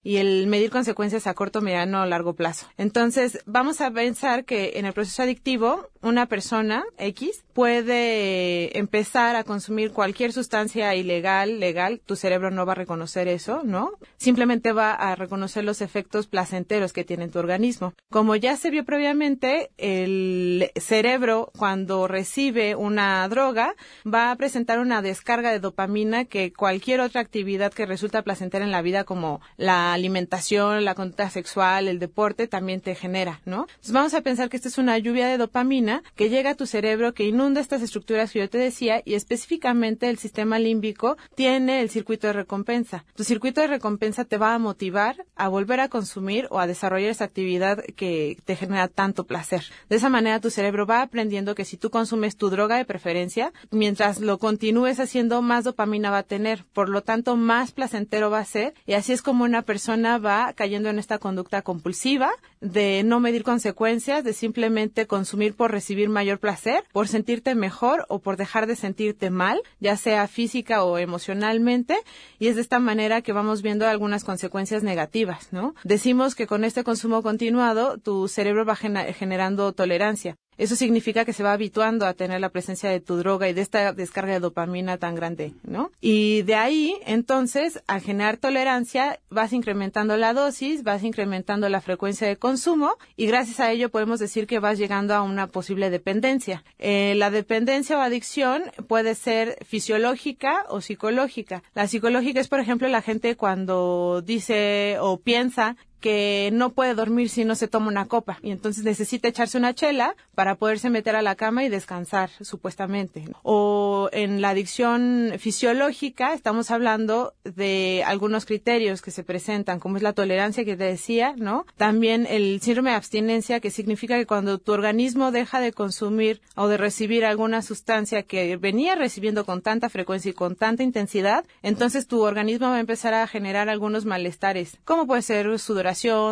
y 0.03 0.17
el 0.17 0.47
medir 0.47 0.69
consecuencias 0.69 1.27
a 1.27 1.33
corto, 1.33 1.61
mediano 1.61 2.01
o 2.01 2.05
largo 2.05 2.33
plazo. 2.33 2.67
Entonces, 2.77 3.39
vamos 3.45 3.81
a 3.81 3.91
pensar 3.91 4.45
que 4.45 4.73
en 4.75 4.85
el 4.85 4.93
proceso 4.93 5.23
adictivo, 5.23 5.89
una 6.01 6.27
persona 6.27 6.83
X 6.97 7.43
puede 7.53 8.77
empezar 8.77 9.35
a 9.35 9.43
consumir 9.43 9.91
cualquier 9.91 10.33
sustancia 10.33 10.95
ilegal, 10.95 11.59
legal, 11.59 12.01
tu 12.05 12.15
cerebro 12.15 12.51
no 12.51 12.65
va 12.65 12.73
a 12.73 12.75
reconocer 12.75 13.27
eso, 13.27 13.63
¿no? 13.63 13.91
Simplemente 14.17 14.71
va 14.71 14.93
a 14.93 15.15
reconocer 15.15 15.63
los 15.63 15.81
efectos 15.81 16.27
placenteros 16.27 16.93
que 16.93 17.03
tiene 17.03 17.25
en 17.25 17.31
tu 17.31 17.39
organismo. 17.39 17.93
Como 18.09 18.35
ya 18.35 18.55
se 18.55 18.69
vio 18.69 18.85
previamente, 18.85 19.71
el 19.77 20.71
cerebro 20.75 21.51
cuando 21.57 22.07
recibe 22.07 22.75
una 22.75 23.27
droga 23.27 23.75
va 24.05 24.31
a 24.31 24.35
presentar 24.35 24.79
una 24.79 25.01
descarga 25.01 25.51
de 25.51 25.59
dopamina 25.59 26.25
que 26.25 26.53
cualquier 26.53 27.01
otra 27.01 27.21
actividad 27.21 27.73
que 27.73 27.85
resulta 27.85 28.23
placentera 28.23 28.65
en 28.65 28.71
la 28.71 28.81
vida 28.81 29.03
como 29.03 29.32
la 29.57 29.93
alimentación, 29.93 30.85
la 30.85 30.95
conducta 30.95 31.29
sexual, 31.29 31.87
el 31.87 31.99
deporte 31.99 32.47
también 32.47 32.81
te 32.81 32.95
genera, 32.95 33.41
¿no? 33.45 33.67
Entonces 33.69 33.91
vamos 33.91 34.13
a 34.13 34.21
pensar 34.21 34.49
que 34.49 34.57
esta 34.57 34.69
es 34.69 34.77
una 34.77 34.97
lluvia 34.97 35.27
de 35.27 35.37
dopamina 35.37 36.03
que 36.15 36.29
llega 36.29 36.51
a 36.51 36.55
tu 36.55 36.65
cerebro, 36.65 37.13
que 37.13 37.25
inunda 37.25 37.61
estas 37.61 37.81
estructuras 37.81 38.31
que 38.31 38.39
yo 38.39 38.49
te 38.49 38.57
decía 38.57 39.01
y 39.05 39.15
específicamente 39.15 40.09
el 40.09 40.17
sistema 40.17 40.59
límbico 40.59 41.17
tiene 41.35 41.81
el 41.81 41.89
circuito 41.89 42.27
de 42.27 42.33
recompensa. 42.33 43.05
Tu 43.15 43.23
circuito 43.23 43.61
de 43.61 43.67
recompensa 43.67 44.25
te 44.25 44.37
va 44.37 44.53
a 44.53 44.59
motivar 44.59 45.25
a 45.35 45.47
volver 45.47 45.79
a 45.79 45.89
consumir 45.89 46.47
o 46.51 46.59
a 46.59 46.67
desarrollar 46.67 47.09
esa 47.09 47.25
actividad 47.25 47.83
que 47.95 48.37
te 48.45 48.55
genera 48.55 48.87
tanto 48.87 49.25
placer. 49.25 49.63
De 49.89 49.95
esa 49.95 50.09
manera 50.09 50.39
tu 50.39 50.49
cerebro 50.49 50.85
va 50.85 51.01
aprendiendo 51.01 51.55
que 51.55 51.65
si 51.65 51.77
tú 51.77 51.89
consumes 51.89 52.37
tu 52.37 52.49
droga 52.49 52.77
de 52.77 52.85
preferencia, 52.85 53.51
mientras 53.71 54.19
lo 54.19 54.37
continúes 54.37 54.99
haciendo, 54.99 55.41
más 55.41 55.63
dopamina 55.63 56.11
va 56.11 56.19
a 56.19 56.23
tener. 56.23 56.65
Por 56.73 56.89
lo 56.89 57.01
tanto, 57.01 57.35
más 57.35 57.71
placentero 57.71 58.29
va 58.29 58.39
a 58.39 58.45
ser 58.45 58.73
y 58.85 58.93
así 58.93 59.13
es 59.13 59.21
como 59.23 59.43
una 59.43 59.63
persona 59.63 60.19
va 60.19 60.53
cayendo 60.53 60.89
en 60.89 60.99
esta 60.99 61.17
conducta 61.17 61.63
compulsiva 61.63 62.31
de 62.61 63.01
no 63.03 63.19
medir 63.19 63.43
consecuencias, 63.43 64.23
de 64.23 64.33
simplemente 64.33 65.07
consumir 65.07 65.55
por 65.55 65.71
recibir 65.71 66.09
mayor 66.09 66.39
placer, 66.39 66.83
por 66.91 67.07
sentirte 67.07 67.55
mejor 67.55 68.05
o 68.09 68.19
por 68.19 68.37
dejar 68.37 68.67
de 68.67 68.75
sentirte 68.75 69.31
mal, 69.31 69.61
ya 69.79 69.97
sea 69.97 70.27
física 70.27 70.83
o 70.83 70.97
emocionalmente, 70.97 71.97
y 72.37 72.47
es 72.47 72.55
de 72.55 72.61
esta 72.61 72.79
manera 72.79 73.21
que 73.21 73.33
vamos 73.33 73.61
viendo 73.61 73.87
algunas 73.87 74.23
consecuencias 74.23 74.83
negativas, 74.83 75.51
¿no? 75.51 75.73
Decimos 75.83 76.35
que 76.35 76.45
con 76.45 76.63
este 76.63 76.83
consumo 76.83 77.23
continuado 77.23 77.97
tu 77.97 78.27
cerebro 78.27 78.65
va 78.65 78.75
generando 78.75 79.73
tolerancia. 79.73 80.35
Eso 80.57 80.75
significa 80.75 81.25
que 81.25 81.33
se 81.33 81.43
va 81.43 81.53
habituando 81.53 82.05
a 82.05 82.13
tener 82.13 82.41
la 82.41 82.49
presencia 82.49 82.89
de 82.89 82.99
tu 82.99 83.17
droga 83.17 83.49
y 83.49 83.53
de 83.53 83.61
esta 83.61 83.93
descarga 83.93 84.33
de 84.33 84.39
dopamina 84.39 84.97
tan 84.97 85.15
grande, 85.15 85.53
¿no? 85.63 85.91
Y 86.01 86.43
de 86.43 86.55
ahí, 86.55 86.95
entonces, 87.05 87.81
al 87.87 88.01
generar 88.01 88.37
tolerancia, 88.37 89.19
vas 89.29 89.53
incrementando 89.53 90.17
la 90.17 90.33
dosis, 90.33 90.83
vas 90.83 91.03
incrementando 91.03 91.69
la 91.69 91.81
frecuencia 91.81 92.27
de 92.27 92.37
consumo 92.37 92.95
y 93.15 93.27
gracias 93.27 93.59
a 93.59 93.71
ello 93.71 93.89
podemos 93.89 94.19
decir 94.19 94.47
que 94.47 94.59
vas 94.59 94.77
llegando 94.77 95.13
a 95.13 95.21
una 95.21 95.47
posible 95.47 95.89
dependencia. 95.89 96.63
Eh, 96.79 97.13
la 97.15 97.29
dependencia 97.29 97.97
o 97.97 98.01
adicción 98.01 98.63
puede 98.87 99.15
ser 99.15 99.57
fisiológica 99.65 100.65
o 100.69 100.81
psicológica. 100.81 101.63
La 101.73 101.87
psicológica 101.87 102.39
es, 102.39 102.47
por 102.47 102.59
ejemplo, 102.59 102.87
la 102.87 103.01
gente 103.01 103.35
cuando 103.35 104.21
dice 104.23 104.97
o 104.99 105.19
piensa 105.19 105.75
que 106.03 106.49
no 106.51 106.73
puede 106.73 106.95
dormir 106.95 107.29
si 107.29 107.45
no 107.45 107.55
se 107.55 107.69
toma 107.69 107.87
una 107.87 108.07
copa 108.07 108.37
y 108.41 108.51
entonces 108.51 108.83
necesita 108.83 109.29
echarse 109.29 109.57
una 109.57 109.73
chela 109.73 110.17
para 110.35 110.55
poderse 110.55 110.89
meter 110.89 111.15
a 111.15 111.21
la 111.21 111.35
cama 111.35 111.63
y 111.63 111.69
descansar 111.69 112.29
supuestamente. 112.41 113.23
O 113.41 114.09
en 114.11 114.41
la 114.41 114.49
adicción 114.49 115.31
fisiológica 115.39 116.33
estamos 116.33 116.71
hablando 116.71 117.35
de 117.45 118.03
algunos 118.05 118.45
criterios 118.45 119.01
que 119.01 119.11
se 119.11 119.23
presentan, 119.23 119.79
como 119.79 119.95
es 119.95 120.03
la 120.03 120.11
tolerancia 120.11 120.65
que 120.65 120.75
te 120.75 120.83
decía, 120.83 121.35
¿no? 121.37 121.65
También 121.77 122.27
el 122.29 122.59
síndrome 122.59 122.89
de 122.89 122.97
abstinencia 122.97 123.61
que 123.61 123.71
significa 123.71 124.17
que 124.17 124.25
cuando 124.25 124.57
tu 124.57 124.73
organismo 124.73 125.31
deja 125.31 125.61
de 125.61 125.71
consumir 125.71 126.41
o 126.57 126.67
de 126.67 126.75
recibir 126.75 127.23
alguna 127.23 127.61
sustancia 127.61 128.23
que 128.23 128.57
venía 128.57 128.95
recibiendo 128.95 129.45
con 129.45 129.61
tanta 129.61 129.87
frecuencia 129.87 130.31
y 130.31 130.33
con 130.33 130.57
tanta 130.57 130.83
intensidad, 130.83 131.45
entonces 131.61 132.07
tu 132.07 132.23
organismo 132.23 132.67
va 132.67 132.75
a 132.75 132.81
empezar 132.81 133.13
a 133.13 133.25
generar 133.25 133.69
algunos 133.69 134.03
malestares, 134.03 134.77
como 134.83 135.07
puede 135.07 135.21
ser 135.21 135.47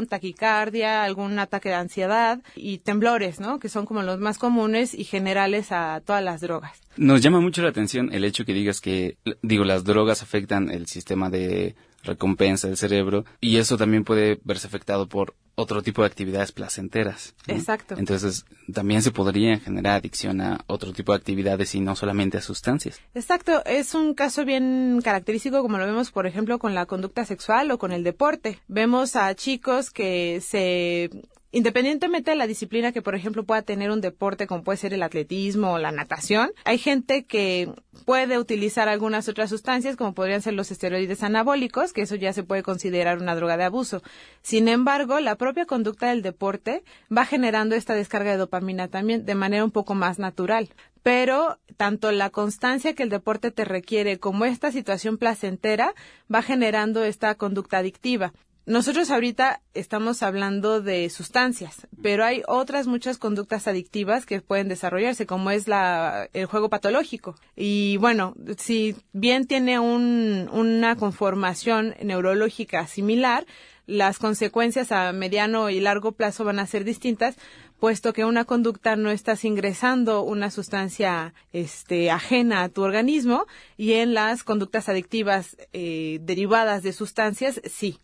taquicardia, 0.08 1.04
algún 1.04 1.38
ataque 1.39 1.69
de 1.69 1.76
ansiedad 1.76 2.39
y 2.56 2.80
temblores, 2.80 3.39
¿no? 3.39 3.60
Que 3.60 3.69
son 3.69 3.86
como 3.86 4.02
los 4.02 4.19
más 4.19 4.38
comunes 4.38 4.93
y 4.93 5.04
generales 5.04 5.71
a 5.71 6.02
todas 6.06 6.24
las 6.24 6.41
drogas. 6.41 6.80
Nos 6.97 7.21
llama 7.21 7.39
mucho 7.39 7.62
la 7.62 7.69
atención 7.69 8.10
el 8.13 8.24
hecho 8.24 8.45
que 8.45 8.54
digas 8.54 8.82
que, 8.82 9.17
digo, 9.41 9.63
las 9.63 9.84
drogas 9.84 10.21
afectan 10.21 10.69
el 10.69 10.88
sistema 10.88 11.30
de 11.30 11.76
recompensa 12.04 12.68
del 12.68 12.78
cerebro 12.78 13.26
y 13.40 13.58
eso 13.58 13.78
también 13.78 14.04
puede 14.04 14.40
verse 14.44 14.68
afectado 14.68 15.08
por 15.08 15.36
otro 15.56 15.82
tipo 15.82 16.02
de 16.02 16.08
actividades 16.08 16.52
placenteras. 16.52 17.36
Exacto. 17.48 17.96
Entonces, 17.98 18.46
también 18.74 19.02
se 19.02 19.12
podría 19.12 19.60
generar 19.60 19.96
adicción 19.96 20.42
a 20.42 20.64
otro 20.68 20.94
tipo 20.94 21.12
de 21.12 21.18
actividades 21.18 21.76
y 21.76 21.82
no 21.82 21.96
solamente 21.96 22.38
a 22.38 22.42
sustancias. 22.42 23.00
Exacto, 23.14 23.64
es 23.66 23.94
un 23.94 24.14
caso 24.14 24.46
bien 24.46 25.02
característico 25.04 25.62
como 25.62 25.78
lo 25.78 25.86
vemos, 25.86 26.12
por 26.12 26.26
ejemplo, 26.26 26.58
con 26.58 26.74
la 26.74 26.86
conducta 26.86 27.26
sexual 27.26 27.70
o 27.72 27.78
con 27.78 27.92
el 27.92 28.04
deporte. 28.04 28.60
Vemos 28.68 29.16
a 29.16 29.34
chicos 29.36 29.92
que 29.92 30.42
se 30.42 31.10
Independientemente 31.54 32.32
de 32.32 32.38
la 32.38 32.48
disciplina 32.48 32.92
que, 32.92 33.02
por 33.02 33.14
ejemplo, 33.14 33.44
pueda 33.44 33.62
tener 33.62 33.92
un 33.92 34.00
deporte 34.00 34.48
como 34.48 34.64
puede 34.64 34.78
ser 34.78 34.94
el 34.94 35.04
atletismo 35.04 35.74
o 35.74 35.78
la 35.80 35.92
natación, 35.92 36.52
hay 36.64 36.78
gente 36.78 37.26
que 37.26 37.74
puede 38.06 38.40
utilizar 38.40 38.88
algunas 38.88 39.28
otras 39.28 39.50
sustancias 39.50 39.98
como 39.98 40.14
podrían 40.14 40.42
ser 40.42 40.54
los 40.54 40.72
esteroides 40.72 41.24
anabólicos, 41.24 41.92
que 41.92 42.04
eso 42.04 42.16
ya 42.16 42.32
se 42.32 42.44
puede 42.44 42.64
considerar 42.64 43.18
una 43.18 43.36
droga 43.36 43.58
de 43.58 43.66
abuso. 43.66 44.02
Sin 44.42 44.70
embargo, 44.70 45.20
la 45.20 45.36
propia 45.36 45.66
conducta 45.66 46.10
del 46.10 46.22
deporte 46.22 46.84
va 47.16 47.26
generando 47.26 47.76
esta 47.76 47.96
descarga 47.96 48.32
de 48.32 48.38
dopamina 48.38 48.88
también 48.88 49.26
de 49.26 49.36
manera 49.36 49.66
un 49.66 49.72
poco 49.72 49.94
más 49.94 50.20
natural 50.20 50.70
pero 51.04 51.58
tanto 51.78 52.12
la 52.12 52.30
constancia 52.30 52.94
que 52.94 53.04
el 53.04 53.10
deporte 53.10 53.52
te 53.52 53.66
requiere 53.66 54.20
como 54.20 54.46
esta 54.46 54.72
situación 54.72 55.18
placentera 55.18 55.96
va 56.34 56.42
generando 56.42 57.04
esta 57.04 57.34
conducta 57.36 57.80
adictiva. 57.80 58.34
Nosotros 58.67 59.10
ahorita 59.10 59.60
estamos 59.74 60.21
hablando 60.21 60.82
de 60.82 61.10
sustancias, 61.10 61.88
pero 62.04 62.24
hay 62.24 62.43
otras 62.47 62.86
muchas 62.86 63.17
conductas 63.17 63.67
adictivas 63.67 64.28
que 64.28 64.39
pueden 64.41 64.67
desarrollarse, 64.67 65.26
como 65.26 65.50
es 65.50 65.67
la, 65.67 66.30
el 66.34 66.45
juego 66.45 66.69
patológico. 66.69 67.36
Y 67.56 67.97
bueno, 67.97 68.36
si 68.58 68.95
bien 69.13 69.47
tiene 69.47 69.80
un, 69.80 70.47
una 70.52 70.95
conformación 70.95 71.95
neurológica 72.04 72.86
similar, 72.86 73.47
las 73.88 74.19
consecuencias 74.19 74.91
a 74.91 75.12
mediano 75.12 75.71
y 75.71 75.80
largo 75.80 76.12
plazo 76.12 76.45
van 76.45 76.60
a 76.60 76.67
ser 76.67 76.84
distintas, 76.84 77.38
puesto 77.80 78.13
que 78.13 78.26
una 78.26 78.45
conducta 78.45 78.95
no 78.95 79.10
estás 79.10 79.43
ingresando 79.43 80.21
una 80.21 80.52
sustancia 80.52 81.34
este, 81.52 82.12
ajena 82.12 82.62
a 82.62 82.69
tu 82.69 82.84
organismo 82.84 83.47
y 83.76 83.93
en 83.93 84.13
las 84.13 84.43
conductas 84.43 84.88
adictivas 84.88 85.58
eh, 85.74 86.19
derivadas 86.21 86.84
de 86.84 86.93
sustancias 86.93 87.60
sí. 87.65 87.97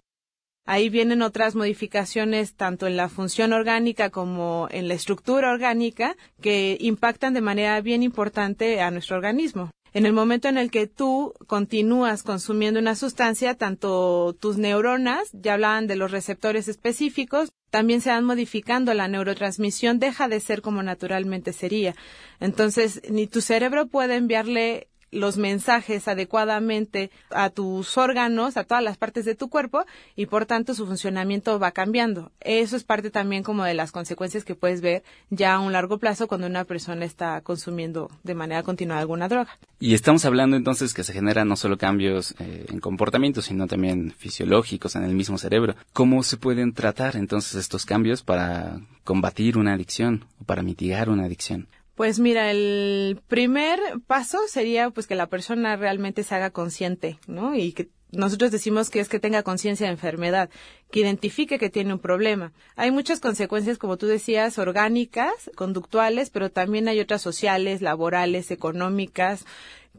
Ahí 0.67 0.89
vienen 0.89 1.21
otras 1.21 1.56
modificaciones 1.56 2.53
tanto 2.53 2.88
en 2.88 2.97
la 2.97 3.08
función 3.08 3.53
orgánica 3.53 4.10
como 4.10 4.67
en 4.69 4.89
la 4.89 4.95
estructura 4.95 5.49
orgánica 5.49 6.17
que 6.41 6.77
impactan 6.82 7.34
de 7.34 7.39
manera 7.39 7.80
bien 7.80 8.03
importante 8.03 8.82
a 8.82 8.91
nuestro 8.91 9.15
organismo. 9.15 9.71
En 9.93 10.06
el 10.06 10.12
momento 10.12 10.49
en 10.49 10.58
el 10.58 10.69
que 10.69 10.86
tú 10.86 11.34
continúas 11.47 12.21
consumiendo 12.21 12.82
una 12.82 12.95
sustancia, 12.95 13.56
tanto 13.56 14.36
tus 14.39 14.58
neuronas, 14.58 15.30
ya 15.32 15.53
hablaban 15.53 15.88
de 15.88 15.95
los 15.95 16.12
receptores 16.12 16.67
específicos, 16.67 17.49
también 17.69 18.01
se 18.01 18.10
van 18.10 18.25
modificando, 18.25 18.93
la 18.93 19.08
neurotransmisión 19.08 19.99
deja 19.99 20.27
de 20.27 20.41
ser 20.41 20.62
como 20.62 20.84
naturalmente 20.84 21.53
sería. 21.53 21.95
Entonces, 22.41 23.01
ni 23.10 23.25
tu 23.25 23.39
cerebro 23.39 23.88
puede 23.88 24.17
enviarle 24.17 24.89
los 25.12 25.38
mensajes 25.38 26.08
adecuadamente 26.08 27.12
a 27.30 27.50
tus 27.50 27.98
órganos, 27.98 28.58
a 28.58 28.63
todas 28.63 28.84
las 28.84 28.98
partes 28.98 29.26
de 29.26 29.36
tu 29.36 29.50
cuerpo 29.50 29.86
y 30.15 30.26
por 30.26 30.46
tanto 30.46 30.74
su 30.74 30.86
funcionamiento 30.86 31.60
va 31.60 31.72
cambiando. 31.72 32.32
Eso 32.41 32.76
es 32.76 32.84
parte 32.84 33.10
también 33.10 33.43
como 33.43 33.63
de 33.63 33.74
las 33.74 33.91
consecuencias 33.91 34.43
que 34.43 34.56
puedes 34.56 34.82
ver 34.82 35.04
ya 35.30 35.56
a 35.56 35.60
un 35.60 35.74
largo 35.74 35.98
plazo 35.98 36.28
cuando 36.28 36.48
una 36.48 36.65
persona 36.65 37.06
está 37.06 37.41
consumiendo 37.41 38.10
de 38.24 38.36
manera 38.36 38.63
continuada 38.63 39.02
alguna 39.02 39.28
droga. 39.28 39.58
Y 39.80 39.93
estamos 39.93 40.26
hablando 40.26 40.58
entonces 40.58 40.93
que 40.93 41.04
se 41.04 41.13
generan 41.13 41.48
no 41.48 41.56
solo 41.56 41.78
cambios 41.78 42.36
eh, 42.39 42.65
en 42.70 42.80
comportamiento, 42.80 43.41
sino 43.41 43.67
también 43.67 44.12
fisiológicos 44.17 44.96
en 44.96 45.04
el 45.04 45.13
mismo 45.13 45.38
cerebro. 45.38 45.76
¿Cómo 45.93 46.24
se 46.24 46.38
pueden 46.38 46.74
tratar 46.74 47.15
entonces 47.15 47.56
estos 47.56 47.86
cambios 47.86 48.24
para 48.24 48.80
combatir 49.04 49.58
una 49.58 49.74
adicción 49.74 50.26
o 50.41 50.46
para 50.46 50.63
mitigar 50.63 51.10
una 51.10 51.26
adicción? 51.26 51.67
Pues 51.98 52.20
mira, 52.20 52.52
el 52.52 53.20
primer 53.28 53.80
paso 54.06 54.38
sería 54.48 54.92
pues 54.92 55.08
que 55.08 55.16
la 55.16 55.30
persona 55.30 55.76
realmente 55.78 56.22
se 56.22 56.36
haga 56.36 56.52
consciente, 56.52 57.18
¿no? 57.26 57.56
Y 57.56 57.72
que 57.74 57.90
nosotros 58.12 58.52
decimos 58.52 58.92
que 58.92 59.00
es 59.00 59.10
que 59.10 59.20
tenga 59.20 59.42
conciencia 59.42 59.88
de 59.88 59.94
enfermedad, 59.94 60.52
que 60.92 61.00
identifique 61.00 61.58
que 61.58 61.72
tiene 61.72 61.94
un 61.94 62.00
problema. 62.00 62.54
Hay 62.76 62.92
muchas 62.92 63.20
consecuencias, 63.20 63.80
como 63.80 63.98
tú 63.98 64.06
decías, 64.06 64.60
orgánicas, 64.60 65.50
conductuales, 65.56 66.30
pero 66.30 66.52
también 66.52 66.88
hay 66.88 67.00
otras 67.00 67.24
sociales, 67.24 67.82
laborales, 67.82 68.52
económicas, 68.52 69.44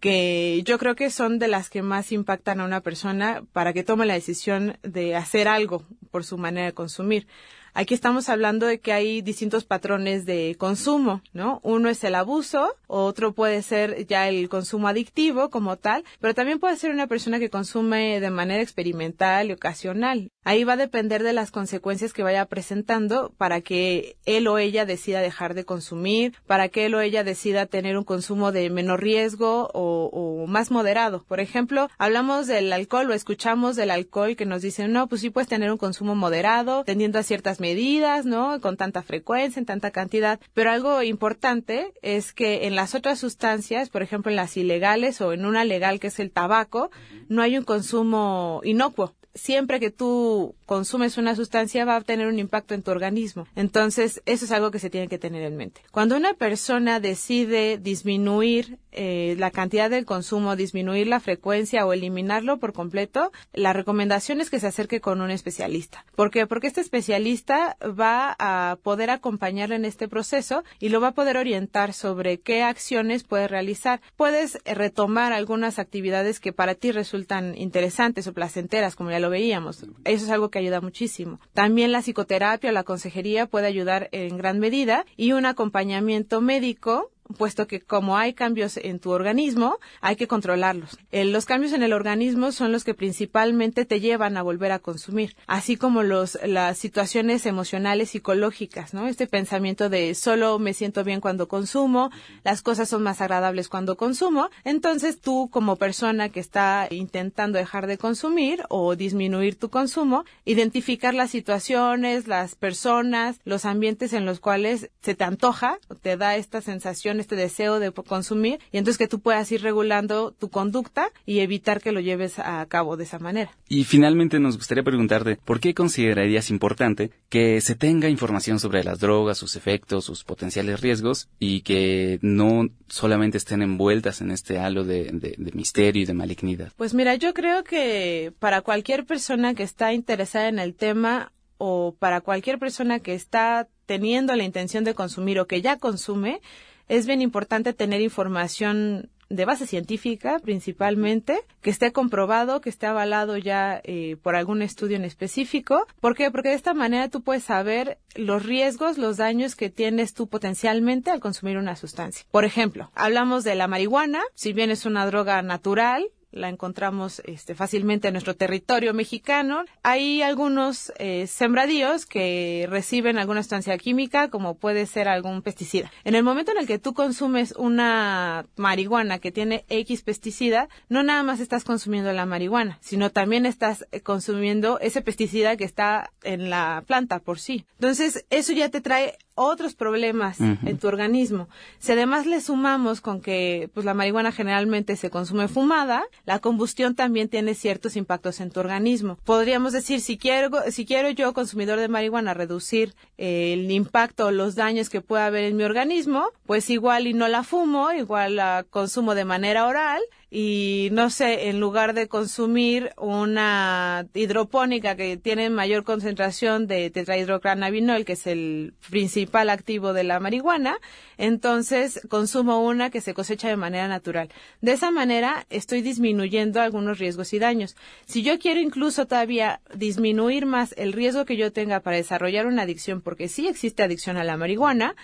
que 0.00 0.62
yo 0.64 0.78
creo 0.78 0.94
que 0.94 1.10
son 1.10 1.40
de 1.40 1.48
las 1.48 1.68
que 1.68 1.82
más 1.82 2.12
impactan 2.12 2.60
a 2.60 2.64
una 2.64 2.80
persona 2.80 3.42
para 3.52 3.72
que 3.72 3.82
tome 3.82 4.06
la 4.06 4.14
decisión 4.14 4.78
de 4.84 5.16
hacer 5.16 5.48
algo 5.48 5.82
por 6.12 6.24
su 6.24 6.38
manera 6.38 6.66
de 6.66 6.74
consumir. 6.74 7.26
Aquí 7.74 7.94
estamos 7.94 8.28
hablando 8.28 8.66
de 8.66 8.80
que 8.80 8.92
hay 8.92 9.22
distintos 9.22 9.64
patrones 9.64 10.26
de 10.26 10.56
consumo, 10.58 11.22
¿no? 11.32 11.60
Uno 11.62 11.88
es 11.88 12.02
el 12.04 12.14
abuso, 12.14 12.74
otro 12.86 13.32
puede 13.32 13.62
ser 13.62 14.06
ya 14.06 14.28
el 14.28 14.48
consumo 14.48 14.88
adictivo 14.88 15.50
como 15.50 15.76
tal, 15.76 16.04
pero 16.20 16.34
también 16.34 16.58
puede 16.58 16.76
ser 16.76 16.90
una 16.90 17.06
persona 17.06 17.38
que 17.38 17.50
consume 17.50 18.20
de 18.20 18.30
manera 18.30 18.62
experimental 18.62 19.48
y 19.48 19.52
ocasional. 19.52 20.30
Ahí 20.44 20.64
va 20.64 20.72
a 20.72 20.78
depender 20.78 21.22
de 21.22 21.34
las 21.34 21.50
consecuencias 21.50 22.12
que 22.14 22.22
vaya 22.22 22.46
presentando 22.46 23.34
para 23.36 23.60
que 23.60 24.16
él 24.24 24.48
o 24.48 24.58
ella 24.58 24.86
decida 24.86 25.20
dejar 25.20 25.52
de 25.52 25.64
consumir, 25.64 26.34
para 26.46 26.68
que 26.70 26.86
él 26.86 26.94
o 26.94 27.00
ella 27.02 27.22
decida 27.22 27.66
tener 27.66 27.98
un 27.98 28.04
consumo 28.04 28.50
de 28.50 28.70
menor 28.70 29.02
riesgo 29.02 29.70
o, 29.74 30.46
más 30.48 30.70
moderado. 30.70 31.24
Por 31.28 31.40
ejemplo, 31.40 31.90
hablamos 31.98 32.46
del 32.46 32.72
alcohol 32.72 33.10
o 33.10 33.14
escuchamos 33.14 33.76
del 33.76 33.90
alcohol 33.90 34.36
que 34.36 34.46
nos 34.46 34.62
dicen, 34.62 34.92
no, 34.92 35.06
pues 35.06 35.20
sí 35.20 35.28
puedes 35.30 35.48
tener 35.48 35.70
un 35.70 35.76
consumo 35.76 36.14
moderado, 36.14 36.84
tendiendo 36.84 37.18
a 37.18 37.22
ciertas 37.22 37.57
medidas, 37.60 38.24
¿no? 38.24 38.60
Con 38.60 38.76
tanta 38.76 39.02
frecuencia, 39.02 39.60
en 39.60 39.66
tanta 39.66 39.90
cantidad. 39.90 40.40
Pero 40.54 40.70
algo 40.70 41.02
importante 41.02 41.92
es 42.02 42.32
que 42.32 42.66
en 42.66 42.74
las 42.74 42.94
otras 42.94 43.18
sustancias, 43.18 43.90
por 43.90 44.02
ejemplo, 44.02 44.30
en 44.30 44.36
las 44.36 44.56
ilegales 44.56 45.20
o 45.20 45.32
en 45.32 45.46
una 45.46 45.64
legal 45.64 46.00
que 46.00 46.08
es 46.08 46.18
el 46.18 46.30
tabaco, 46.30 46.90
no 47.28 47.42
hay 47.42 47.58
un 47.58 47.64
consumo 47.64 48.60
inocuo 48.64 49.14
siempre 49.38 49.80
que 49.80 49.90
tú 49.90 50.54
consumes 50.66 51.16
una 51.16 51.34
sustancia 51.34 51.84
va 51.84 51.96
a 51.96 52.00
tener 52.00 52.26
un 52.26 52.38
impacto 52.38 52.74
en 52.74 52.82
tu 52.82 52.90
organismo. 52.90 53.46
Entonces, 53.56 54.20
eso 54.26 54.44
es 54.44 54.52
algo 54.52 54.70
que 54.70 54.78
se 54.78 54.90
tiene 54.90 55.08
que 55.08 55.18
tener 55.18 55.42
en 55.42 55.56
mente. 55.56 55.80
Cuando 55.90 56.16
una 56.16 56.34
persona 56.34 57.00
decide 57.00 57.78
disminuir 57.78 58.78
eh, 58.92 59.36
la 59.38 59.50
cantidad 59.50 59.90
del 59.90 60.04
consumo, 60.04 60.56
disminuir 60.56 61.06
la 61.06 61.20
frecuencia 61.20 61.86
o 61.86 61.92
eliminarlo 61.92 62.58
por 62.58 62.72
completo, 62.72 63.32
la 63.52 63.72
recomendación 63.72 64.40
es 64.40 64.50
que 64.50 64.60
se 64.60 64.66
acerque 64.66 65.00
con 65.00 65.20
un 65.20 65.30
especialista. 65.30 66.04
¿Por 66.14 66.30
qué? 66.30 66.46
Porque 66.46 66.66
este 66.66 66.80
especialista 66.80 67.76
va 67.82 68.36
a 68.38 68.78
poder 68.82 69.10
acompañarle 69.10 69.76
en 69.76 69.84
este 69.84 70.08
proceso 70.08 70.64
y 70.80 70.88
lo 70.88 71.00
va 71.00 71.08
a 71.08 71.14
poder 71.14 71.36
orientar 71.36 71.92
sobre 71.92 72.40
qué 72.40 72.62
acciones 72.62 73.24
puede 73.24 73.48
realizar. 73.48 74.00
Puedes 74.16 74.58
retomar 74.64 75.32
algunas 75.32 75.78
actividades 75.78 76.40
que 76.40 76.52
para 76.52 76.74
ti 76.74 76.92
resultan 76.92 77.56
interesantes 77.56 78.26
o 78.26 78.32
placenteras, 78.32 78.96
como 78.96 79.10
ya 79.10 79.20
lo 79.20 79.30
veíamos. 79.30 79.84
Eso 80.04 80.24
es 80.24 80.30
algo 80.30 80.50
que 80.50 80.58
ayuda 80.58 80.80
muchísimo. 80.80 81.40
También 81.52 81.92
la 81.92 82.02
psicoterapia 82.02 82.70
o 82.70 82.72
la 82.72 82.84
consejería 82.84 83.46
puede 83.46 83.66
ayudar 83.66 84.08
en 84.12 84.36
gran 84.36 84.58
medida 84.58 85.04
y 85.16 85.32
un 85.32 85.46
acompañamiento 85.46 86.40
médico 86.40 87.10
puesto 87.36 87.66
que 87.66 87.80
como 87.80 88.16
hay 88.16 88.32
cambios 88.32 88.76
en 88.76 88.98
tu 88.98 89.10
organismo, 89.10 89.78
hay 90.00 90.16
que 90.16 90.28
controlarlos. 90.28 90.98
Eh, 91.12 91.24
los 91.24 91.44
cambios 91.44 91.72
en 91.72 91.82
el 91.82 91.92
organismo 91.92 92.52
son 92.52 92.72
los 92.72 92.84
que 92.84 92.94
principalmente 92.94 93.84
te 93.84 94.00
llevan 94.00 94.36
a 94.36 94.42
volver 94.42 94.72
a 94.72 94.78
consumir, 94.78 95.36
así 95.46 95.76
como 95.76 96.02
los, 96.02 96.38
las 96.44 96.78
situaciones 96.78 97.46
emocionales 97.46 98.10
psicológicas, 98.10 98.94
¿no? 98.94 99.06
Este 99.06 99.26
pensamiento 99.26 99.88
de 99.88 100.14
solo 100.14 100.58
me 100.58 100.74
siento 100.74 101.04
bien 101.04 101.20
cuando 101.20 101.48
consumo, 101.48 102.10
las 102.44 102.62
cosas 102.62 102.88
son 102.88 103.02
más 103.02 103.20
agradables 103.20 103.68
cuando 103.68 103.96
consumo, 103.96 104.50
entonces 104.64 105.20
tú 105.20 105.48
como 105.50 105.76
persona 105.76 106.28
que 106.30 106.40
está 106.40 106.88
intentando 106.90 107.58
dejar 107.58 107.86
de 107.86 107.98
consumir 107.98 108.62
o 108.68 108.96
disminuir 108.96 109.58
tu 109.58 109.68
consumo, 109.68 110.24
identificar 110.44 111.14
las 111.14 111.30
situaciones, 111.30 112.26
las 112.26 112.54
personas, 112.54 113.40
los 113.44 113.64
ambientes 113.64 114.12
en 114.12 114.24
los 114.24 114.40
cuales 114.40 114.90
se 115.02 115.14
te 115.14 115.24
antoja, 115.24 115.78
te 116.02 116.16
da 116.16 116.36
esta 116.36 116.60
sensación 116.60 117.17
este 117.20 117.36
deseo 117.36 117.78
de 117.80 117.92
consumir 117.92 118.60
y 118.72 118.78
entonces 118.78 118.98
que 118.98 119.08
tú 119.08 119.20
puedas 119.20 119.50
ir 119.52 119.62
regulando 119.62 120.32
tu 120.32 120.48
conducta 120.48 121.10
y 121.26 121.40
evitar 121.40 121.80
que 121.80 121.92
lo 121.92 122.00
lleves 122.00 122.38
a 122.38 122.64
cabo 122.66 122.96
de 122.96 123.04
esa 123.04 123.18
manera. 123.18 123.50
Y 123.68 123.84
finalmente 123.84 124.38
nos 124.38 124.56
gustaría 124.56 124.82
preguntarte, 124.82 125.38
¿por 125.44 125.60
qué 125.60 125.74
considerarías 125.74 126.50
importante 126.50 127.10
que 127.28 127.60
se 127.60 127.74
tenga 127.74 128.08
información 128.08 128.60
sobre 128.60 128.84
las 128.84 129.00
drogas, 129.00 129.38
sus 129.38 129.56
efectos, 129.56 130.04
sus 130.04 130.24
potenciales 130.24 130.80
riesgos 130.80 131.28
y 131.38 131.60
que 131.62 132.18
no 132.22 132.68
solamente 132.88 133.38
estén 133.38 133.62
envueltas 133.62 134.20
en 134.20 134.30
este 134.30 134.58
halo 134.58 134.84
de, 134.84 135.10
de 135.12 135.52
misterio 135.52 136.02
y 136.02 136.06
de 136.06 136.14
malignidad? 136.14 136.72
Pues 136.76 136.94
mira, 136.94 137.14
yo 137.16 137.34
creo 137.34 137.64
que 137.64 138.32
para 138.38 138.62
cualquier 138.62 139.04
persona 139.04 139.54
que 139.54 139.62
está 139.62 139.92
interesada 139.92 140.48
en 140.48 140.58
el 140.58 140.74
tema 140.74 141.32
o 141.58 141.94
para 141.98 142.20
cualquier 142.20 142.58
persona 142.58 143.00
que 143.00 143.14
está 143.14 143.68
teniendo 143.86 144.34
la 144.36 144.44
intención 144.44 144.84
de 144.84 144.94
consumir 144.94 145.40
o 145.40 145.46
que 145.46 145.60
ya 145.60 145.78
consume, 145.78 146.40
es 146.88 147.06
bien 147.06 147.22
importante 147.22 147.72
tener 147.72 148.00
información 148.00 149.10
de 149.30 149.44
base 149.44 149.66
científica 149.66 150.38
principalmente, 150.38 151.40
que 151.60 151.70
esté 151.70 151.92
comprobado, 151.92 152.60
que 152.60 152.70
esté 152.70 152.86
avalado 152.86 153.36
ya 153.36 153.80
eh, 153.84 154.16
por 154.22 154.36
algún 154.36 154.62
estudio 154.62 154.96
en 154.96 155.04
específico. 155.04 155.86
¿Por 156.00 156.14
qué? 156.14 156.30
Porque 156.30 156.50
de 156.50 156.54
esta 156.54 156.74
manera 156.74 157.08
tú 157.08 157.22
puedes 157.22 157.44
saber 157.44 157.98
los 158.14 158.44
riesgos, 158.44 158.98
los 158.98 159.16
daños 159.16 159.54
que 159.54 159.70
tienes 159.70 160.14
tú 160.14 160.28
potencialmente 160.28 161.10
al 161.10 161.20
consumir 161.20 161.58
una 161.58 161.76
sustancia. 161.76 162.24
Por 162.30 162.44
ejemplo, 162.44 162.90
hablamos 162.94 163.44
de 163.44 163.54
la 163.54 163.68
marihuana, 163.68 164.22
si 164.34 164.52
bien 164.52 164.70
es 164.70 164.86
una 164.86 165.06
droga 165.06 165.42
natural, 165.42 166.10
la 166.30 166.48
encontramos 166.48 167.20
este, 167.24 167.54
fácilmente 167.54 168.08
en 168.08 168.14
nuestro 168.14 168.36
territorio 168.36 168.94
mexicano. 168.94 169.64
Hay 169.82 170.22
algunos 170.22 170.92
eh, 170.98 171.26
sembradíos 171.26 172.06
que 172.06 172.66
reciben 172.68 173.18
alguna 173.18 173.42
sustancia 173.42 173.76
química, 173.78 174.28
como 174.28 174.54
puede 174.54 174.86
ser 174.86 175.08
algún 175.08 175.42
pesticida. 175.42 175.90
En 176.04 176.14
el 176.14 176.22
momento 176.22 176.52
en 176.52 176.58
el 176.58 176.66
que 176.66 176.78
tú 176.78 176.94
consumes 176.94 177.52
una 177.56 178.46
marihuana 178.56 179.18
que 179.18 179.32
tiene 179.32 179.64
X 179.68 180.02
pesticida, 180.02 180.68
no 180.88 181.02
nada 181.02 181.22
más 181.22 181.40
estás 181.40 181.64
consumiendo 181.64 182.12
la 182.12 182.26
marihuana, 182.26 182.78
sino 182.80 183.10
también 183.10 183.46
estás 183.46 183.86
eh, 183.92 184.00
consumiendo 184.00 184.78
ese 184.80 185.02
pesticida 185.02 185.56
que 185.56 185.64
está 185.64 186.10
en 186.22 186.50
la 186.50 186.84
planta 186.86 187.18
por 187.20 187.38
sí. 187.38 187.64
Entonces, 187.74 188.26
eso 188.30 188.52
ya 188.52 188.68
te 188.68 188.80
trae 188.80 189.16
otros 189.38 189.74
problemas 189.74 190.40
en 190.40 190.78
tu 190.78 190.88
organismo. 190.88 191.48
Si 191.78 191.92
además 191.92 192.26
le 192.26 192.40
sumamos 192.40 193.00
con 193.00 193.20
que 193.20 193.70
pues 193.72 193.86
la 193.86 193.94
marihuana 193.94 194.32
generalmente 194.32 194.96
se 194.96 195.10
consume 195.10 195.48
fumada, 195.48 196.04
la 196.26 196.40
combustión 196.40 196.94
también 196.94 197.28
tiene 197.28 197.54
ciertos 197.54 197.96
impactos 197.96 198.40
en 198.40 198.50
tu 198.50 198.60
organismo. 198.60 199.18
Podríamos 199.24 199.72
decir 199.72 200.00
si 200.00 200.18
quiero 200.18 200.50
si 200.70 200.84
quiero 200.84 201.10
yo 201.10 201.32
consumidor 201.32 201.78
de 201.78 201.88
marihuana 201.88 202.34
reducir 202.34 202.94
eh, 203.16 203.52
el 203.54 203.70
impacto 203.70 204.26
o 204.26 204.30
los 204.30 204.54
daños 204.54 204.90
que 204.90 205.00
pueda 205.00 205.26
haber 205.26 205.44
en 205.44 205.56
mi 205.56 205.64
organismo, 205.64 206.30
pues 206.46 206.68
igual 206.70 207.06
y 207.06 207.14
no 207.14 207.28
la 207.28 207.44
fumo, 207.44 207.92
igual 207.92 208.36
la 208.36 208.64
consumo 208.68 209.14
de 209.14 209.24
manera 209.24 209.66
oral 209.66 210.00
y 210.30 210.90
no 210.92 211.08
sé, 211.08 211.48
en 211.48 211.58
lugar 211.58 211.94
de 211.94 212.06
consumir 212.06 212.90
una 212.98 214.06
hidropónica 214.12 214.94
que 214.94 215.16
tiene 215.16 215.48
mayor 215.48 215.84
concentración 215.84 216.66
de 216.66 216.90
tetrahidrocannabinol, 216.90 218.04
que 218.04 218.12
es 218.12 218.26
el 218.26 218.74
principal 218.90 219.48
activo 219.48 219.94
de 219.94 220.04
la 220.04 220.20
marihuana, 220.20 220.78
entonces 221.16 222.02
consumo 222.10 222.62
una 222.62 222.90
que 222.90 223.00
se 223.00 223.14
cosecha 223.14 223.48
de 223.48 223.56
manera 223.56 223.88
natural. 223.88 224.28
De 224.60 224.72
esa 224.72 224.90
manera 224.90 225.46
estoy 225.48 225.80
disminuyendo 225.80 226.60
algunos 226.60 226.98
riesgos 226.98 227.32
y 227.32 227.38
daños. 227.38 227.74
Si 228.04 228.22
yo 228.22 228.38
quiero 228.38 228.60
incluso 228.60 229.06
todavía 229.06 229.62
disminuir 229.74 230.44
más 230.44 230.74
el 230.76 230.92
riesgo 230.92 231.24
que 231.24 231.38
yo 231.38 231.52
tenga 231.52 231.80
para 231.80 231.96
desarrollar 231.96 232.46
una 232.46 232.62
adicción, 232.62 233.00
porque 233.00 233.28
sí 233.28 233.48
existe 233.48 233.82
adicción 233.82 234.18
a 234.18 234.24
la 234.24 234.36
marihuana, 234.36 234.94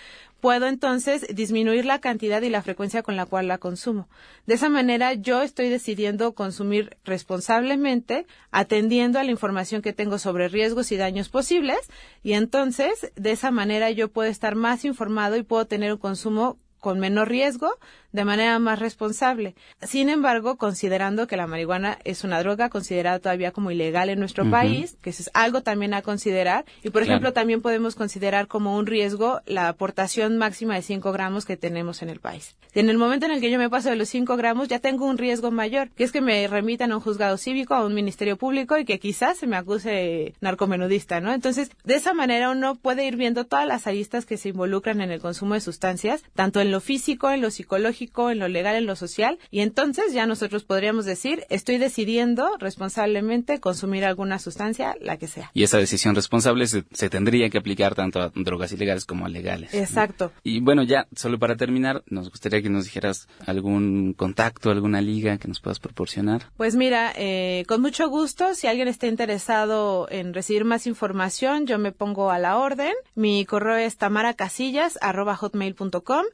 puedo 0.45 0.67
entonces 0.67 1.27
disminuir 1.35 1.87
la 1.87 2.03
cantidad 2.03 2.43
y 2.43 2.51
la 2.51 2.61
frecuencia 2.61 3.03
con 3.03 3.17
la 3.17 3.25
cual 3.25 3.49
la 3.49 3.57
consumo. 3.57 4.11
De 4.45 4.53
esa 4.53 4.69
manera 4.69 5.15
yo 5.15 5.41
estoy 5.41 5.71
decidiendo 5.71 6.35
consumir 6.35 6.99
responsablemente, 7.03 8.27
atendiendo 8.51 9.19
a 9.19 9.25
la 9.25 9.31
información 9.31 9.81
que 9.81 9.95
tengo 9.95 10.19
sobre 10.19 10.49
riesgos 10.49 10.93
y 10.93 10.99
daños 10.99 11.31
posibles 11.31 11.79
y 12.23 12.35
entonces 12.35 13.11
de 13.17 13.31
esa 13.31 13.51
manera 13.53 13.91
yo 13.91 14.09
puedo 14.11 14.29
estar 14.29 14.55
más 14.55 14.85
informado 14.85 15.39
y 15.39 15.45
puedo 15.45 15.65
tener 15.65 15.95
un 15.95 15.99
consumo 15.99 16.59
con 16.79 17.01
menor 17.01 17.31
riesgo 17.31 17.79
de 18.15 18.25
manera 18.25 18.61
más 18.61 18.79
responsable. 18.79 19.57
Sin 19.83 20.09
embargo, 20.09 20.57
considerando 20.57 21.27
que 21.27 21.37
la 21.37 21.49
marihuana 21.49 21.99
es 22.05 22.23
una 22.23 22.39
droga 22.39 22.71
considerada 22.71 23.19
todavía 23.19 23.51
como 23.51 23.73
ilegal 23.73 24.09
en 24.09 24.21
nuestro 24.21 24.49
país, 24.49 24.97
que 25.03 25.11
eso 25.11 25.23
es 25.23 25.31
algo 25.35 25.63
también 25.63 25.95
a 25.95 26.03
considerar, 26.03 26.65
y 26.85 26.91
por 26.91 27.03
ejemplo 27.03 27.33
también 27.33 27.61
podemos 27.61 27.97
considerar 27.97 28.47
como 28.47 28.77
un 28.77 28.87
riesgo 28.87 29.41
la 29.47 29.67
aportación 29.67 30.39
máxima 30.39 30.77
de 30.77 30.83
5 30.83 31.11
gramos 31.11 31.45
que 31.45 31.57
tenemos 31.57 32.03
en 32.03 32.09
el 32.09 32.21
país. 32.21 32.55
en 32.75 32.89
el 32.89 32.99
momento 32.99 33.27
en 33.27 33.33
el 33.33 33.41
que 33.41 33.51
yo 33.51 33.59
me 33.59 33.71
paso 33.71 33.91
de 33.91 33.97
los 33.97 34.09
5 34.09 34.37
gramos, 34.37 34.69
ya 34.69 34.79
tengo 34.79 35.07
un 35.07 35.19
riesgo 35.19 35.51
mayor, 35.51 35.91
que 35.91 36.05
es 36.05 36.13
que 36.13 36.21
me 36.21 36.47
remitan 36.47 36.93
a 36.93 36.97
un 36.97 37.03
juzgado 37.03 37.37
cívico, 37.37 37.75
a 37.75 37.85
un 37.85 37.95
ministerio 37.95 38.37
público 38.37 38.79
y 38.79 38.85
que 38.85 39.01
quizás 39.01 39.39
se 39.39 39.49
me 39.49 39.57
acuse 39.57 40.35
narcomenudista, 40.41 41.21
¿no? 41.21 41.33
Entonces, 41.33 41.71
de 41.83 41.95
esa 41.95 42.15
manera 42.15 42.51
uno 42.51 42.77
puede 42.77 43.07
ir 43.07 43.17
viendo 43.17 43.45
todas 43.45 43.67
las 43.67 43.89
aristas 43.89 44.25
que 44.25 44.37
se 44.37 44.51
involucran 44.51 45.01
en 45.01 45.11
el 45.11 45.21
consumo 45.21 45.55
de 45.55 45.61
sustancias, 45.61 46.23
tanto 46.35 46.61
en 46.61 46.71
lo 46.71 46.81
físico, 46.81 47.31
en 47.31 47.41
lo 47.41 47.51
psicológico, 47.51 48.04
en 48.31 48.39
lo 48.39 48.49
legal, 48.49 48.77
en 48.77 48.87
lo 48.87 48.97
social, 48.97 49.39
y 49.51 49.61
entonces 49.61 50.13
ya 50.13 50.27
nosotros 50.27 50.65
podríamos 50.65 51.05
decir, 51.05 51.45
estoy 51.51 51.79
decidiendo 51.79 52.57
responsablemente 52.59 53.61
consumir 53.61 54.05
alguna 54.05 54.39
sustancia, 54.39 54.97
la 55.01 55.17
que 55.17 55.27
sea. 55.27 55.51
Y 55.55 55.63
esa 55.63 55.79
decisión 55.79 56.15
responsable 56.15 56.67
se, 56.67 56.83
tendría 57.09 57.49
que 57.51 57.59
aplicar 57.59 57.95
tanto 57.95 58.21
a 58.21 58.33
drogas 58.35 58.73
ilegales 58.73 59.05
como 59.05 59.27
a 59.27 59.29
legales. 59.29 59.75
Exacto. 59.75 60.33
Y 60.43 60.61
bueno, 60.61 60.83
ya, 60.83 61.07
solo 61.15 61.39
para 61.39 61.57
terminar, 61.57 62.03
nos 62.07 62.31
gustaría 62.31 62.63
que 62.63 62.71
nos 62.71 62.85
dijeras 62.85 63.29
algún 63.47 64.15
contacto, 64.15 64.71
alguna 64.71 65.01
liga 65.01 65.39
que 65.39 65.49
nos 65.49 65.61
puedas 65.61 65.79
proporcionar. 65.79 66.51
Pues 66.57 66.77
mira, 66.77 67.13
eh, 67.17 67.65
con 67.69 67.81
mucho 67.81 68.09
gusto, 68.09 68.55
si 68.55 68.67
alguien 68.67 68.89
está 68.89 69.07
interesado 69.07 70.09
en 70.11 70.35
recibir 70.35 70.65
más 70.65 70.87
información, 70.87 71.67
yo 71.67 71.79
me 71.79 71.93
pongo 71.93 72.31
a 72.31 72.39
la 72.39 72.59
orden. 72.59 72.93
Mi 73.15 73.45
correo 73.45 73.77
es 73.77 73.97
tamaracasillas.com 73.97 76.25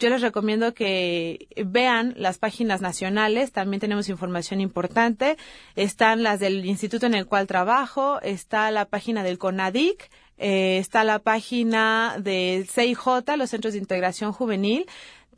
yo 0.00 0.08
les 0.08 0.22
recomiendo 0.22 0.72
que 0.72 1.46
vean 1.64 2.14
las 2.16 2.38
páginas 2.38 2.80
nacionales, 2.80 3.52
también 3.52 3.80
tenemos 3.80 4.08
información 4.08 4.60
importante, 4.62 5.36
están 5.76 6.22
las 6.22 6.40
del 6.40 6.64
instituto 6.64 7.06
en 7.06 7.14
el 7.14 7.26
cual 7.26 7.46
trabajo, 7.46 8.18
está 8.22 8.70
la 8.70 8.86
página 8.86 9.22
del 9.22 9.38
CONADIC, 9.38 10.10
eh, 10.38 10.78
está 10.78 11.04
la 11.04 11.18
página 11.18 12.16
del 12.18 12.66
CIJ, 12.66 13.36
los 13.36 13.50
Centros 13.50 13.74
de 13.74 13.78
Integración 13.78 14.32
Juvenil, 14.32 14.86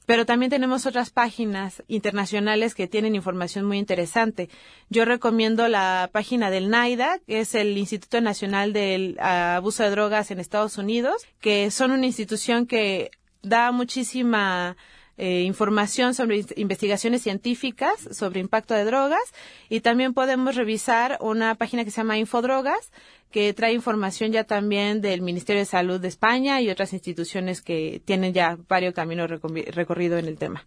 pero 0.06 0.26
también 0.26 0.50
tenemos 0.50 0.86
otras 0.86 1.10
páginas 1.10 1.82
internacionales 1.88 2.76
que 2.76 2.86
tienen 2.86 3.16
información 3.16 3.64
muy 3.64 3.78
interesante. 3.78 4.48
Yo 4.90 5.04
recomiendo 5.04 5.66
la 5.66 6.08
página 6.12 6.50
del 6.50 6.70
NAIDA, 6.70 7.18
que 7.26 7.40
es 7.40 7.56
el 7.56 7.76
Instituto 7.76 8.20
Nacional 8.20 8.72
del 8.72 9.18
Abuso 9.18 9.82
de 9.82 9.90
Drogas 9.90 10.30
en 10.30 10.38
Estados 10.38 10.78
Unidos, 10.78 11.26
que 11.40 11.70
son 11.72 11.90
una 11.90 12.06
institución 12.06 12.66
que 12.66 13.10
da 13.42 13.72
muchísima 13.72 14.76
eh, 15.18 15.42
información 15.42 16.14
sobre 16.14 16.44
investigaciones 16.56 17.22
científicas 17.22 18.08
sobre 18.12 18.40
impacto 18.40 18.74
de 18.74 18.84
drogas 18.84 19.22
y 19.68 19.80
también 19.80 20.14
podemos 20.14 20.56
revisar 20.56 21.18
una 21.20 21.54
página 21.54 21.84
que 21.84 21.90
se 21.90 21.98
llama 21.98 22.18
Infodrogas 22.18 22.90
que 23.30 23.52
trae 23.54 23.72
información 23.72 24.30
ya 24.32 24.44
también 24.44 25.00
del 25.00 25.22
Ministerio 25.22 25.60
de 25.60 25.66
Salud 25.66 26.00
de 26.00 26.08
España 26.08 26.60
y 26.60 26.70
otras 26.70 26.92
instituciones 26.92 27.62
que 27.62 28.00
tienen 28.04 28.32
ya 28.32 28.58
varios 28.68 28.94
caminos 28.94 29.30
recorrido 29.30 30.18
en 30.18 30.26
el 30.26 30.36
tema. 30.36 30.66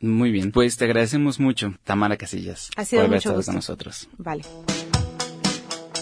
Muy 0.00 0.30
bien, 0.30 0.52
pues 0.52 0.76
te 0.76 0.84
agradecemos 0.84 1.40
mucho, 1.40 1.74
Tamara 1.84 2.16
Casillas, 2.16 2.70
ha 2.76 2.84
sido 2.84 3.02
por 3.02 3.06
haber 3.06 3.18
estado 3.18 3.42
con 3.42 3.54
nosotros. 3.54 4.08
Vale. 4.18 4.42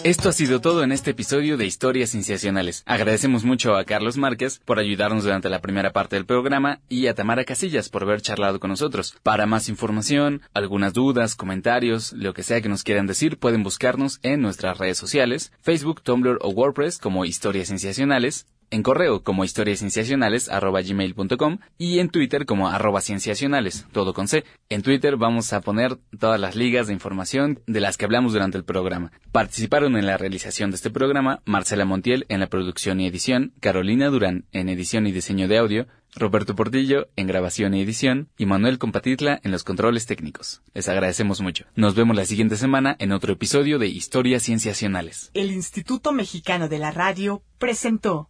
Esto 0.05 0.29
ha 0.29 0.33
sido 0.33 0.61
todo 0.61 0.83
en 0.83 0.91
este 0.91 1.09
episodio 1.09 1.57
de 1.57 1.65
Historias 1.65 2.11
Cienciacionales. 2.11 2.83
Agradecemos 2.85 3.43
mucho 3.43 3.75
a 3.75 3.85
Carlos 3.85 4.17
Márquez 4.17 4.61
por 4.63 4.77
ayudarnos 4.77 5.23
durante 5.23 5.49
la 5.49 5.61
primera 5.61 5.93
parte 5.93 6.15
del 6.15 6.27
programa 6.27 6.79
y 6.87 7.07
a 7.07 7.15
Tamara 7.15 7.43
Casillas 7.43 7.89
por 7.89 8.03
haber 8.03 8.21
charlado 8.21 8.59
con 8.59 8.69
nosotros. 8.69 9.17
Para 9.23 9.47
más 9.47 9.67
información, 9.67 10.43
algunas 10.53 10.93
dudas, 10.93 11.33
comentarios, 11.33 12.13
lo 12.13 12.35
que 12.35 12.43
sea 12.43 12.61
que 12.61 12.69
nos 12.69 12.83
quieran 12.83 13.07
decir, 13.07 13.39
pueden 13.39 13.63
buscarnos 13.63 14.19
en 14.21 14.41
nuestras 14.41 14.77
redes 14.77 14.99
sociales, 14.99 15.51
Facebook, 15.59 16.03
Tumblr 16.03 16.37
o 16.39 16.49
WordPress 16.49 16.99
como 16.99 17.25
Historias 17.25 17.69
Cienciacionales 17.69 18.45
en 18.71 18.83
correo 18.83 19.23
como 19.23 19.43
historiascienciacionales.com 19.43 21.57
y 21.77 21.99
en 21.99 22.09
Twitter 22.09 22.45
como 22.45 22.69
arroba 22.69 23.01
cienciacionales, 23.01 23.85
todo 23.91 24.13
con 24.13 24.27
C. 24.27 24.43
En 24.69 24.81
Twitter 24.81 25.17
vamos 25.17 25.53
a 25.53 25.61
poner 25.61 25.97
todas 26.19 26.39
las 26.39 26.55
ligas 26.55 26.87
de 26.87 26.93
información 26.93 27.59
de 27.67 27.81
las 27.81 27.97
que 27.97 28.05
hablamos 28.05 28.33
durante 28.33 28.57
el 28.57 28.63
programa. 28.63 29.11
Participaron 29.31 29.97
en 29.97 30.05
la 30.05 30.17
realización 30.17 30.71
de 30.71 30.75
este 30.75 30.89
programa 30.89 31.41
Marcela 31.45 31.85
Montiel 31.85 32.25
en 32.29 32.39
la 32.39 32.47
producción 32.47 32.99
y 32.99 33.07
edición, 33.07 33.53
Carolina 33.59 34.09
Durán 34.09 34.45
en 34.51 34.69
edición 34.69 35.07
y 35.07 35.11
diseño 35.11 35.47
de 35.47 35.57
audio, 35.57 35.87
Roberto 36.15 36.55
Portillo 36.55 37.07
en 37.15 37.27
grabación 37.27 37.73
y 37.73 37.81
edición 37.81 38.29
y 38.37 38.45
Manuel 38.45 38.77
Compatitla 38.77 39.41
en 39.43 39.51
los 39.51 39.63
controles 39.63 40.05
técnicos. 40.05 40.61
Les 40.73 40.87
agradecemos 40.87 41.41
mucho. 41.41 41.65
Nos 41.75 41.95
vemos 41.95 42.15
la 42.15 42.25
siguiente 42.25 42.55
semana 42.55 42.95
en 42.99 43.11
otro 43.11 43.33
episodio 43.33 43.79
de 43.79 43.87
Historias 43.87 44.43
Cienciacionales. 44.43 45.31
El 45.33 45.51
Instituto 45.51 46.13
Mexicano 46.13 46.69
de 46.69 46.79
la 46.79 46.91
Radio 46.91 47.43
presentó 47.57 48.29